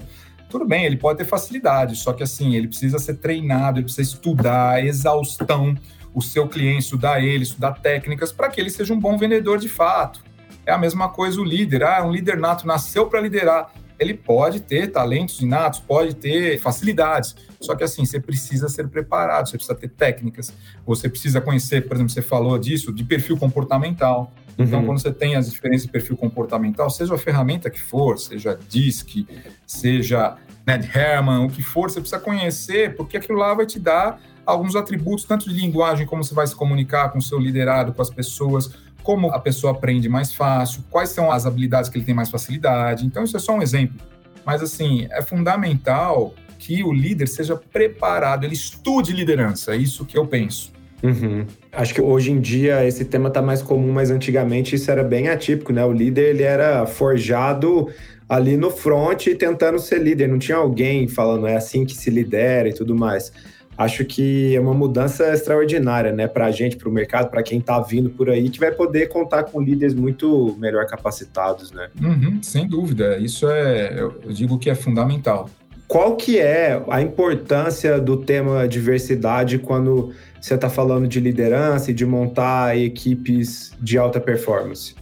[0.49, 4.15] Tudo bem, ele pode ter facilidade, só que assim, ele precisa ser treinado, ele precisa
[4.15, 5.77] estudar, exaustão,
[6.15, 9.69] o seu cliente, estudar ele, estudar técnicas, para que ele seja um bom vendedor de
[9.69, 10.25] fato.
[10.69, 11.83] É a mesma coisa o líder.
[11.83, 13.73] Ah, um líder nato nasceu para liderar.
[13.99, 17.35] Ele pode ter talentos inatos, pode ter facilidades.
[17.59, 20.53] Só que assim, você precisa ser preparado, você precisa ter técnicas,
[20.87, 24.31] você precisa conhecer, por exemplo, você falou disso, de perfil comportamental.
[24.59, 24.87] Então, uhum.
[24.87, 29.27] quando você tem as diferenças de perfil comportamental, seja a ferramenta que for, seja DISC,
[29.67, 34.21] seja Ned Herman, o que for, você precisa conhecer, porque aquilo lá vai te dar
[34.45, 38.03] alguns atributos, tanto de linguagem, como você vai se comunicar com o seu liderado, com
[38.03, 38.71] as pessoas,
[39.09, 43.07] como a pessoa aprende mais fácil, quais são as habilidades que ele tem mais facilidade.
[43.07, 43.97] Então, isso é só um exemplo.
[44.45, 50.19] Mas, assim, é fundamental que o líder seja preparado, ele estude liderança, é isso que
[50.19, 50.71] eu penso.
[51.03, 51.47] Uhum.
[51.73, 55.31] Acho que hoje em dia esse tema está mais comum, mas antigamente isso era bem
[55.31, 55.83] atípico, né?
[55.87, 57.89] O líder ele era forjado
[58.29, 62.69] ali no front tentando ser líder, não tinha alguém falando é assim que se lidera
[62.69, 63.33] e tudo mais
[63.79, 67.61] acho que é uma mudança extraordinária, né, para a gente, para o mercado, para quem
[67.61, 71.89] está vindo por aí, que vai poder contar com líderes muito melhor capacitados, né?
[72.03, 75.49] Uhum, sem dúvida, isso é, eu digo que é fundamental.
[75.87, 81.95] Qual que é a importância do tema diversidade quando você está falando de liderança e
[81.95, 84.95] de montar equipes de alta performance?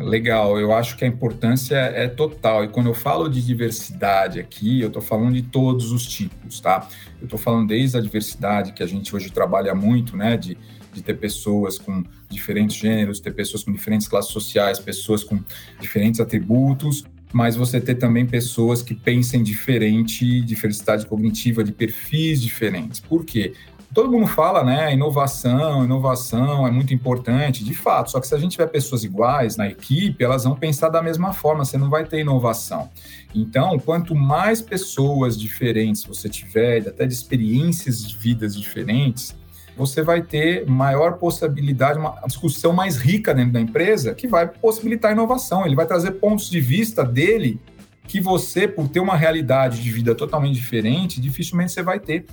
[0.00, 2.64] Legal, eu acho que a importância é total.
[2.64, 6.88] E quando eu falo de diversidade aqui, eu estou falando de todos os tipos, tá?
[7.20, 10.36] Eu estou falando desde a diversidade, que a gente hoje trabalha muito, né?
[10.36, 10.56] De,
[10.94, 15.38] de ter pessoas com diferentes gêneros, ter pessoas com diferentes classes sociais, pessoas com
[15.78, 23.00] diferentes atributos, mas você ter também pessoas que pensem diferente, diversidade cognitiva, de perfis diferentes.
[23.00, 23.54] Por quê?
[23.92, 24.92] Todo mundo fala, né?
[24.92, 28.10] Inovação, inovação é muito importante, de fato.
[28.10, 31.32] Só que se a gente tiver pessoas iguais na equipe, elas vão pensar da mesma
[31.32, 32.90] forma, você não vai ter inovação.
[33.34, 39.36] Então, quanto mais pessoas diferentes você tiver, até de experiências de vidas diferentes,
[39.76, 45.12] você vai ter maior possibilidade, uma discussão mais rica dentro da empresa, que vai possibilitar
[45.12, 45.64] inovação.
[45.64, 47.58] Ele vai trazer pontos de vista dele
[48.06, 52.26] que você, por ter uma realidade de vida totalmente diferente, dificilmente você vai ter.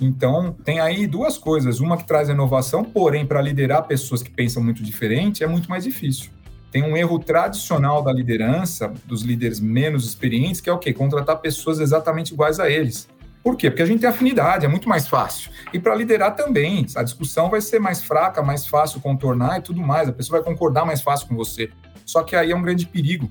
[0.00, 1.80] Então, tem aí duas coisas.
[1.80, 5.84] Uma que traz inovação, porém, para liderar pessoas que pensam muito diferente, é muito mais
[5.84, 6.30] difícil.
[6.72, 10.92] Tem um erro tradicional da liderança, dos líderes menos experientes, que é o quê?
[10.92, 13.08] Contratar pessoas exatamente iguais a eles.
[13.42, 13.70] Por quê?
[13.70, 15.50] Porque a gente tem afinidade, é muito mais fácil.
[15.72, 19.80] E para liderar também, a discussão vai ser mais fraca, mais fácil contornar e tudo
[19.80, 20.08] mais.
[20.08, 21.70] A pessoa vai concordar mais fácil com você.
[22.04, 23.30] Só que aí é um grande perigo,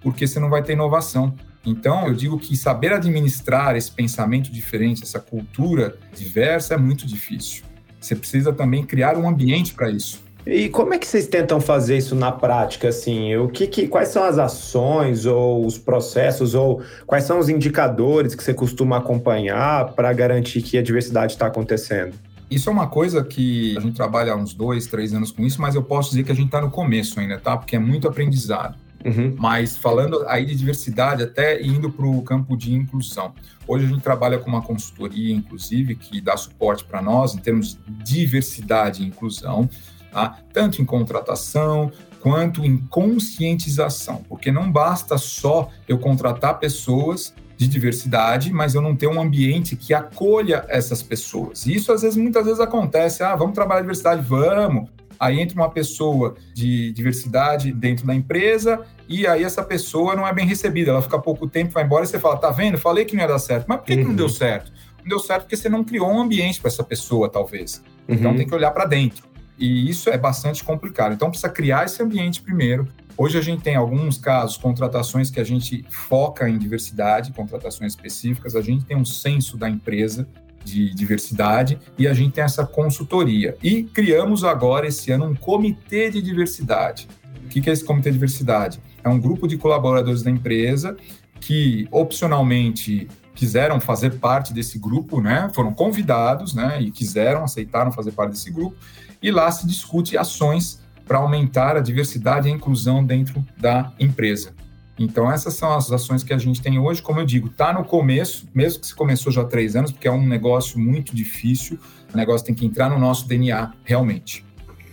[0.00, 1.34] porque você não vai ter inovação.
[1.64, 7.62] Então, eu digo que saber administrar esse pensamento diferente, essa cultura diversa, é muito difícil.
[8.00, 10.22] Você precisa também criar um ambiente para isso.
[10.46, 13.36] E como é que vocês tentam fazer isso na prática, assim?
[13.36, 18.34] O que, que, quais são as ações ou os processos ou quais são os indicadores
[18.34, 22.14] que você costuma acompanhar para garantir que a diversidade está acontecendo?
[22.50, 25.60] Isso é uma coisa que a gente trabalha há uns dois, três anos com isso,
[25.60, 27.54] mas eu posso dizer que a gente está no começo ainda, tá?
[27.54, 28.74] Porque é muito aprendizado.
[29.04, 29.34] Uhum.
[29.38, 33.32] Mas falando aí de diversidade, até indo para o campo de inclusão.
[33.66, 37.74] Hoje a gente trabalha com uma consultoria, inclusive, que dá suporte para nós em termos
[37.74, 39.68] de diversidade e inclusão,
[40.10, 40.38] tá?
[40.52, 48.52] tanto em contratação quanto em conscientização, porque não basta só eu contratar pessoas de diversidade,
[48.52, 51.66] mas eu não ter um ambiente que acolha essas pessoas.
[51.66, 56.36] Isso às vezes, muitas vezes acontece, ah, vamos trabalhar diversidade, vamos, aí entra uma pessoa
[56.54, 61.18] de diversidade dentro da empresa e aí essa pessoa não é bem recebida, ela fica
[61.18, 62.78] pouco tempo, vai embora e você fala, tá vendo?
[62.78, 63.66] Falei que não ia dar certo.
[63.66, 63.98] Mas por que, uhum.
[63.98, 64.32] que não deu uhum.
[64.32, 64.72] certo?
[65.02, 67.82] Não deu certo porque você não criou um ambiente para essa pessoa, talvez.
[68.04, 68.20] Então, uhum.
[68.20, 69.26] Então tem que olhar para dentro.
[69.58, 71.12] E isso é bastante complicado.
[71.14, 72.86] Então precisa criar esse ambiente primeiro.
[73.16, 78.54] Hoje a gente tem alguns casos, contratações que a gente foca em diversidade, contratações específicas.
[78.54, 80.28] A gente tem um censo da empresa
[80.68, 83.56] de diversidade e a gente tem essa consultoria.
[83.62, 87.08] E criamos agora esse ano um comitê de diversidade.
[87.44, 88.80] O que é esse comitê de diversidade?
[89.02, 90.96] É um grupo de colaboradores da empresa
[91.40, 95.48] que opcionalmente quiseram fazer parte desse grupo, né?
[95.54, 96.82] Foram convidados, né?
[96.82, 98.76] E quiseram, aceitaram fazer parte desse grupo.
[99.22, 104.52] E lá se discute ações para aumentar a diversidade e a inclusão dentro da empresa.
[104.98, 107.00] Então, essas são as ações que a gente tem hoje.
[107.00, 110.08] Como eu digo, está no começo, mesmo que se começou já há três anos, porque
[110.08, 111.78] é um negócio muito difícil,
[112.12, 114.44] o negócio tem que entrar no nosso DNA realmente.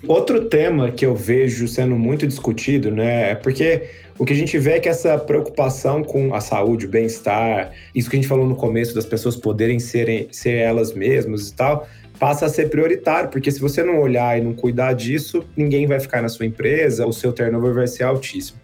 [0.07, 3.89] Outro tema que eu vejo sendo muito discutido, né, é porque
[4.19, 8.07] o que a gente vê é que essa preocupação com a saúde, o bem-estar, isso
[8.07, 11.87] que a gente falou no começo das pessoas poderem serem, ser elas mesmas e tal,
[12.19, 15.99] passa a ser prioritário, porque se você não olhar e não cuidar disso, ninguém vai
[15.99, 18.59] ficar na sua empresa, o seu turnover vai ser altíssimo.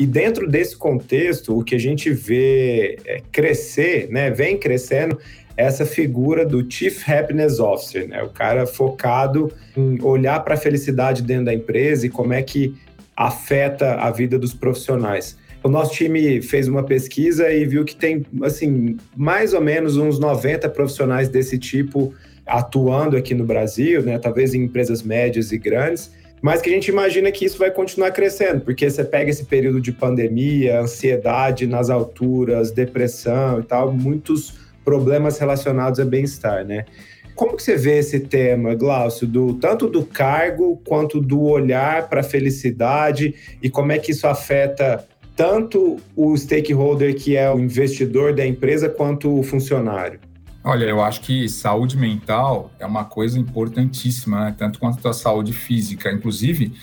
[0.00, 5.18] E dentro desse contexto, o que a gente vê é crescer, né, vem crescendo,
[5.54, 11.20] essa figura do Chief Happiness Officer, né, o cara focado em olhar para a felicidade
[11.20, 12.74] dentro da empresa e como é que
[13.14, 15.36] afeta a vida dos profissionais.
[15.62, 20.18] O nosso time fez uma pesquisa e viu que tem, assim, mais ou menos uns
[20.18, 22.14] 90 profissionais desse tipo
[22.46, 26.88] atuando aqui no Brasil, né, talvez em empresas médias e grandes, mas que a gente
[26.88, 31.90] imagina que isso vai continuar crescendo, porque você pega esse período de pandemia, ansiedade nas
[31.90, 36.86] alturas, depressão e tal, muitos problemas relacionados a bem-estar, né?
[37.34, 42.20] Como que você vê esse tema, Glaucio, do, tanto do cargo quanto do olhar para
[42.20, 48.34] a felicidade e como é que isso afeta tanto o stakeholder que é o investidor
[48.34, 50.20] da empresa quanto o funcionário?
[50.62, 54.54] Olha, eu acho que saúde mental é uma coisa importantíssima, né?
[54.56, 56.12] tanto quanto a saúde física.
[56.12, 56.74] Inclusive,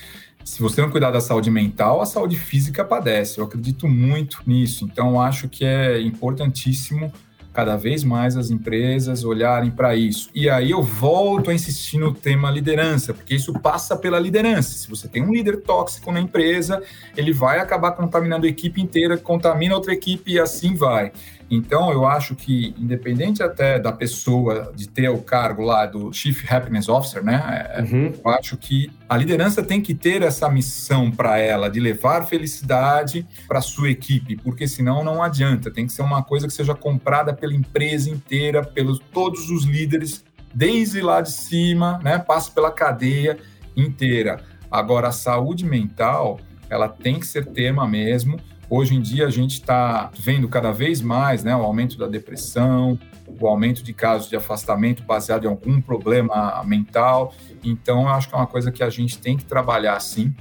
[0.43, 3.37] se você não cuidar da saúde mental, a saúde física padece.
[3.37, 4.85] Eu acredito muito nisso.
[4.85, 7.13] Então, acho que é importantíssimo
[7.57, 10.29] cada vez mais as empresas olharem para isso.
[10.33, 14.77] E aí eu volto a insistir no tema liderança, porque isso passa pela liderança.
[14.77, 16.81] Se você tem um líder tóxico na empresa,
[17.15, 21.11] ele vai acabar contaminando a equipe inteira, contamina outra equipe e assim vai.
[21.49, 26.43] Então, eu acho que, independente até da pessoa de ter o cargo lá do Chief
[26.51, 27.69] Happiness Officer, né?
[27.73, 28.13] É, uhum.
[28.23, 33.25] Eu acho que a liderança tem que ter essa missão para ela de levar felicidade
[33.47, 35.71] para sua equipe, porque senão não adianta.
[35.71, 40.25] Tem que ser uma coisa que seja comprada pela empresa inteira, pelos todos os líderes,
[40.53, 42.19] desde lá de cima, né?
[42.19, 43.37] Passa pela cadeia
[43.75, 44.41] inteira.
[44.69, 48.37] Agora, a saúde mental, ela tem que ser tema mesmo
[48.69, 52.99] Hoje em dia a gente está vendo cada vez mais né, o aumento da depressão,
[53.39, 57.33] o aumento de casos de afastamento baseado em algum problema mental.
[57.63, 60.35] Então, eu acho que é uma coisa que a gente tem que trabalhar sim.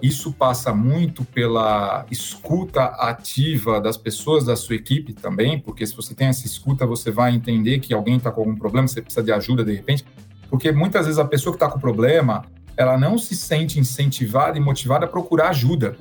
[0.00, 6.14] Isso passa muito pela escuta ativa das pessoas da sua equipe também, porque se você
[6.14, 9.32] tem essa escuta, você vai entender que alguém está com algum problema, você precisa de
[9.32, 10.04] ajuda de repente.
[10.48, 12.44] Porque muitas vezes a pessoa que está com problema,
[12.76, 15.96] ela não se sente incentivada e motivada a procurar ajuda.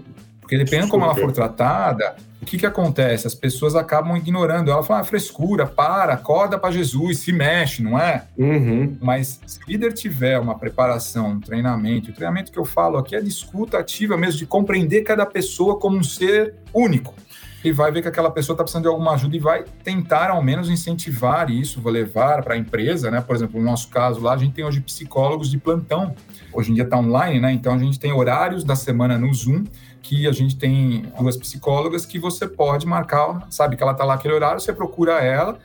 [0.54, 3.26] Porque dependendo como ela for tratada, o que, que acontece?
[3.26, 4.70] As pessoas acabam ignorando.
[4.70, 8.26] Ela fala, ah, frescura, para, acorda para Jesus, se mexe, não é?
[8.38, 8.96] Uhum.
[9.02, 13.16] Mas se o líder tiver uma preparação, um treinamento, o treinamento que eu falo aqui
[13.16, 17.16] é de escuta ativa mesmo, de compreender cada pessoa como um ser único.
[17.64, 20.44] e vai ver que aquela pessoa está precisando de alguma ajuda e vai tentar ao
[20.44, 23.22] menos incentivar isso, vou levar para a empresa, né?
[23.22, 26.14] Por exemplo, no nosso caso lá, a gente tem hoje psicólogos de plantão.
[26.52, 27.54] Hoje em dia está online, né?
[27.54, 29.64] Então a gente tem horários da semana no Zoom
[30.04, 34.16] que a gente tem duas psicólogas que você pode marcar, sabe que ela está lá
[34.16, 35.58] aquele horário, você procura ela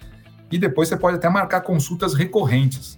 [0.51, 2.97] e depois você pode até marcar consultas recorrentes.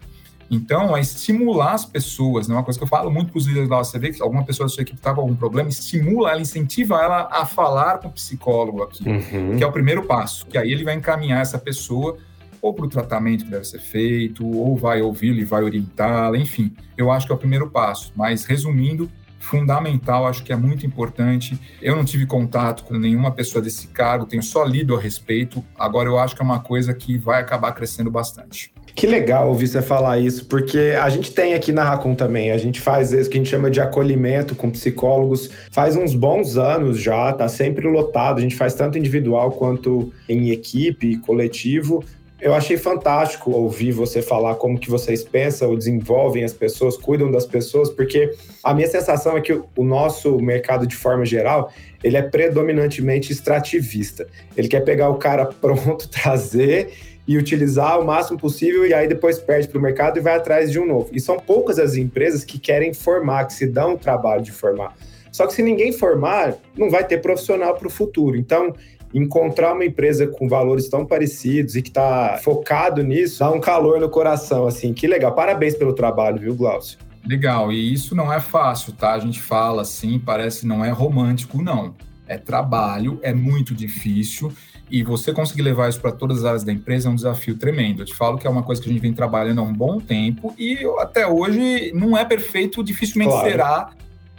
[0.50, 2.54] Então, é estimular as pessoas, né?
[2.54, 4.66] uma coisa que eu falo muito para os líderes lá, você vê que alguma pessoa
[4.66, 8.12] da sua equipe está com algum problema, estimula ela, incentiva ela a falar com o
[8.12, 9.56] psicólogo aqui, uhum.
[9.56, 12.18] que é o primeiro passo, que aí ele vai encaminhar essa pessoa
[12.60, 16.74] ou para o tratamento que deve ser feito, ou vai ouvi-lo e vai orientá-la, enfim.
[16.96, 18.12] Eu acho que é o primeiro passo.
[18.14, 19.10] Mas, resumindo,
[19.40, 21.58] fundamental, acho que é muito importante.
[21.82, 25.64] Eu não tive contato com nenhuma pessoa desse cargo, tenho só lido a respeito.
[25.76, 28.72] Agora, eu acho que é uma coisa que vai acabar crescendo bastante.
[28.94, 32.58] Que legal ouvir você falar isso, porque a gente tem aqui na Racon também, a
[32.58, 37.00] gente faz isso que a gente chama de acolhimento com psicólogos, faz uns bons anos
[37.00, 42.04] já, tá sempre lotado, a gente faz tanto individual quanto em equipe, coletivo.
[42.40, 47.44] Eu achei fantástico ouvir você falar como que vocês pensam, desenvolvem as pessoas, cuidam das
[47.44, 48.34] pessoas, porque
[48.64, 51.70] a minha sensação é que o nosso mercado, de forma geral,
[52.02, 54.26] ele é predominantemente extrativista.
[54.56, 56.92] Ele quer pegar o cara pronto, trazer
[57.28, 60.72] e utilizar o máximo possível e aí depois perde para o mercado e vai atrás
[60.72, 61.10] de um novo.
[61.12, 64.96] E são poucas as empresas que querem formar, que se dão o trabalho de formar.
[65.30, 68.36] Só que se ninguém formar, não vai ter profissional para o futuro.
[68.36, 68.74] Então,
[69.12, 74.00] encontrar uma empresa com valores tão parecidos e que está focado nisso, dá um calor
[74.00, 75.32] no coração, assim, que legal.
[75.32, 76.98] Parabéns pelo trabalho, viu, Glaucio?
[77.26, 79.12] Legal, e isso não é fácil, tá?
[79.12, 81.94] A gente fala assim, parece não é romântico, não.
[82.26, 84.52] É trabalho, é muito difícil
[84.90, 88.02] e você conseguir levar isso para todas as áreas da empresa é um desafio tremendo.
[88.02, 90.00] Eu te falo que é uma coisa que a gente vem trabalhando há um bom
[90.00, 93.48] tempo e até hoje não é perfeito, dificilmente claro.
[93.48, 93.90] será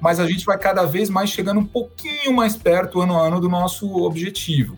[0.02, 3.40] mas a gente vai cada vez mais chegando um pouquinho mais perto ano a ano
[3.40, 4.78] do nosso objetivo.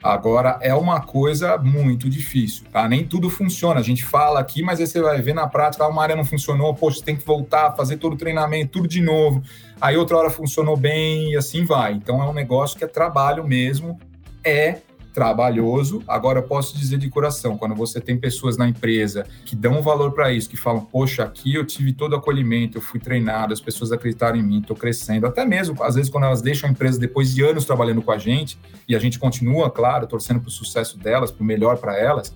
[0.00, 2.88] Agora, é uma coisa muito difícil, tá?
[2.88, 3.80] Nem tudo funciona.
[3.80, 6.24] A gente fala aqui, mas aí você vai ver na prática, ah, uma área não
[6.24, 9.42] funcionou, poxa, tem que voltar, fazer todo o treinamento, tudo de novo.
[9.80, 11.94] Aí outra hora funcionou bem e assim vai.
[11.94, 13.98] Então, é um negócio que é trabalho mesmo,
[14.44, 14.78] é
[15.18, 16.00] trabalhoso.
[16.06, 20.12] Agora, eu posso dizer de coração, quando você tem pessoas na empresa que dão valor
[20.12, 23.90] para isso, que falam, poxa, aqui eu tive todo acolhimento, eu fui treinado, as pessoas
[23.90, 25.26] acreditaram em mim, estou crescendo.
[25.26, 28.18] Até mesmo, às vezes, quando elas deixam a empresa depois de anos trabalhando com a
[28.18, 28.56] gente,
[28.88, 32.32] e a gente continua, claro, torcendo para o sucesso delas, para o melhor para elas,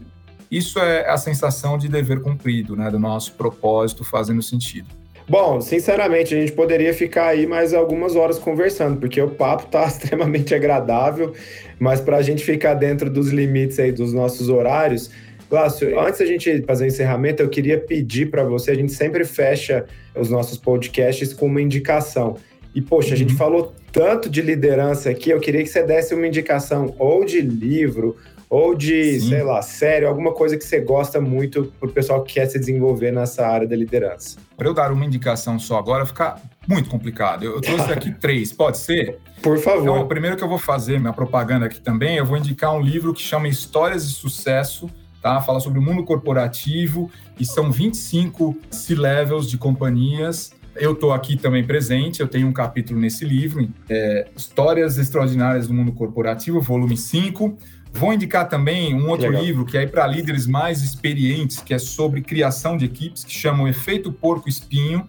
[0.51, 4.89] isso é a sensação de dever cumprido, né, do nosso propósito fazendo sentido.
[5.33, 9.85] Bom, sinceramente, a gente poderia ficar aí mais algumas horas conversando, porque o papo está
[9.89, 11.33] extremamente agradável,
[11.79, 15.11] mas para a gente ficar dentro dos limites aí dos nossos horários,
[15.49, 19.25] Glácio, antes da gente fazer o encerramento, eu queria pedir para você, a gente sempre
[19.25, 22.37] fecha os nossos podcasts com uma indicação.
[22.75, 23.15] E, poxa, uhum.
[23.15, 23.39] a gente uhum.
[23.39, 28.19] falou tanto de liderança aqui, eu queria que você desse uma indicação ou de livro,
[28.53, 29.31] ou de, Sim.
[29.31, 32.59] sei lá, série, alguma coisa que você gosta muito para o pessoal que quer se
[32.59, 34.37] desenvolver nessa área da liderança.
[34.59, 36.37] Para eu dar uma indicação só agora, fica
[36.69, 37.45] muito complicado.
[37.45, 39.19] Eu trouxe aqui três, pode ser?
[39.41, 39.81] Por favor.
[39.81, 42.81] Então, o primeiro que eu vou fazer, minha propaganda aqui também, eu vou indicar um
[42.83, 44.91] livro que chama Histórias de Sucesso,
[45.23, 45.41] tá?
[45.41, 51.65] Fala sobre o mundo corporativo e são 25 C-levels de companhias eu estou aqui também
[51.65, 57.57] presente, eu tenho um capítulo nesse livro, é, Histórias Extraordinárias do Mundo Corporativo, volume 5.
[57.93, 59.45] Vou indicar também um outro Legal.
[59.45, 63.65] livro que é para líderes mais experientes, que é sobre criação de equipes, que chama
[63.65, 65.07] o Efeito Porco Espinho.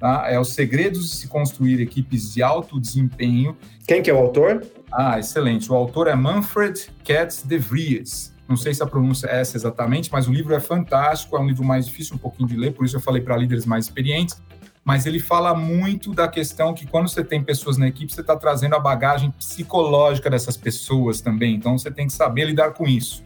[0.00, 0.26] Tá?
[0.28, 3.56] É os segredos de se construir equipes de alto desempenho.
[3.86, 4.64] Quem que é o autor?
[4.92, 5.70] Ah, excelente.
[5.70, 8.34] O autor é Manfred Katz de Vries.
[8.48, 11.46] Não sei se a pronúncia é essa exatamente, mas o livro é fantástico, é um
[11.46, 14.40] livro mais difícil um pouquinho de ler, por isso eu falei para líderes mais experientes
[14.88, 18.34] mas ele fala muito da questão que quando você tem pessoas na equipe, você está
[18.34, 21.56] trazendo a bagagem psicológica dessas pessoas também.
[21.56, 23.22] Então você tem que saber lidar com isso,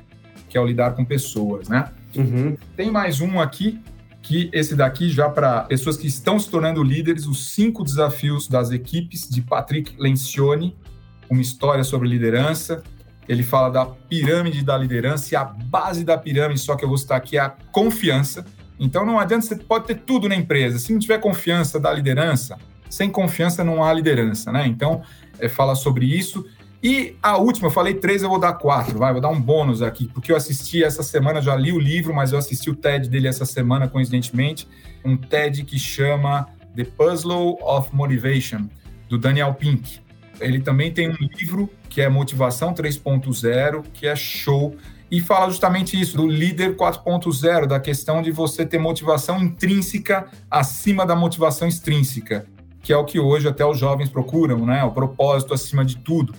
[0.48, 1.88] que é o lidar com pessoas, né?
[2.16, 2.56] Uhum.
[2.76, 3.80] Tem mais um aqui,
[4.20, 8.72] que esse daqui já para pessoas que estão se tornando líderes, os cinco desafios das
[8.72, 10.76] equipes, de Patrick Lencioni,
[11.30, 12.82] uma história sobre liderança.
[13.28, 16.98] Ele fala da pirâmide da liderança e a base da pirâmide, só que eu vou
[16.98, 18.44] citar aqui, é a confiança
[18.78, 20.78] então não adianta, você pode ter tudo na empresa.
[20.78, 22.58] Se não tiver confiança da liderança,
[22.88, 24.66] sem confiança não há liderança, né?
[24.66, 25.02] Então,
[25.38, 26.44] é, fala sobre isso.
[26.82, 29.82] E a última, eu falei três, eu vou dar quatro, vai, vou dar um bônus
[29.82, 33.08] aqui, porque eu assisti essa semana, já li o livro, mas eu assisti o TED
[33.08, 34.68] dele essa semana, coincidentemente,
[35.04, 38.68] um TED que chama The Puzzle of Motivation,
[39.08, 40.00] do Daniel Pink.
[40.40, 44.74] Ele também tem um livro que é Motivação 3.0, que é show
[45.12, 51.04] e fala justamente isso, do líder 4.0, da questão de você ter motivação intrínseca acima
[51.04, 52.46] da motivação extrínseca,
[52.82, 54.82] que é o que hoje até os jovens procuram, né?
[54.84, 56.34] O propósito acima de tudo.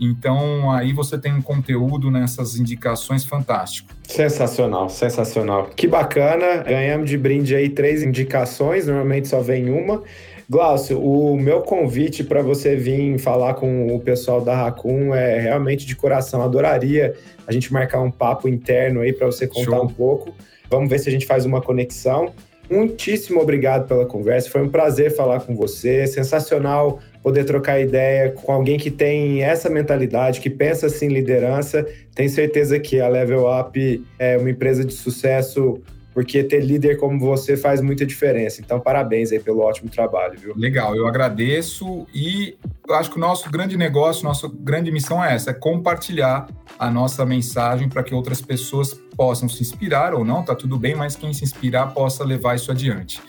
[0.00, 3.88] Então, aí você tem um conteúdo nessas indicações fantástico.
[4.02, 5.70] Sensacional, sensacional.
[5.76, 6.64] Que bacana.
[6.64, 10.02] Ganhamos de brinde aí três indicações, normalmente só vem uma.
[10.50, 15.84] Glaucio, o meu convite para você vir falar com o pessoal da Racun é realmente
[15.84, 16.40] de coração.
[16.40, 17.14] Adoraria
[17.46, 19.84] a gente marcar um papo interno aí para você contar Show.
[19.84, 20.34] um pouco.
[20.70, 22.32] Vamos ver se a gente faz uma conexão.
[22.70, 24.48] Muitíssimo obrigado pela conversa.
[24.48, 26.06] Foi um prazer falar com você.
[26.06, 31.86] Sensacional poder trocar ideia com alguém que tem essa mentalidade, que pensa assim liderança.
[32.14, 35.78] Tenho certeza que a Level Up é uma empresa de sucesso
[36.12, 38.60] porque ter líder como você faz muita diferença.
[38.60, 40.54] Então, parabéns aí pelo ótimo trabalho, viu?
[40.56, 42.56] Legal, eu agradeço e
[42.88, 46.48] eu acho que o nosso grande negócio, nossa grande missão é essa, é compartilhar
[46.78, 50.94] a nossa mensagem para que outras pessoas possam se inspirar ou não, tá tudo bem,
[50.94, 53.20] mas quem se inspirar possa levar isso adiante.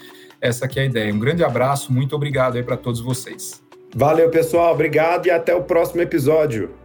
[0.41, 1.13] Essa aqui é a ideia.
[1.13, 3.61] Um grande abraço, muito obrigado aí para todos vocês.
[3.93, 6.78] Valeu, pessoal, obrigado e até o próximo episódio.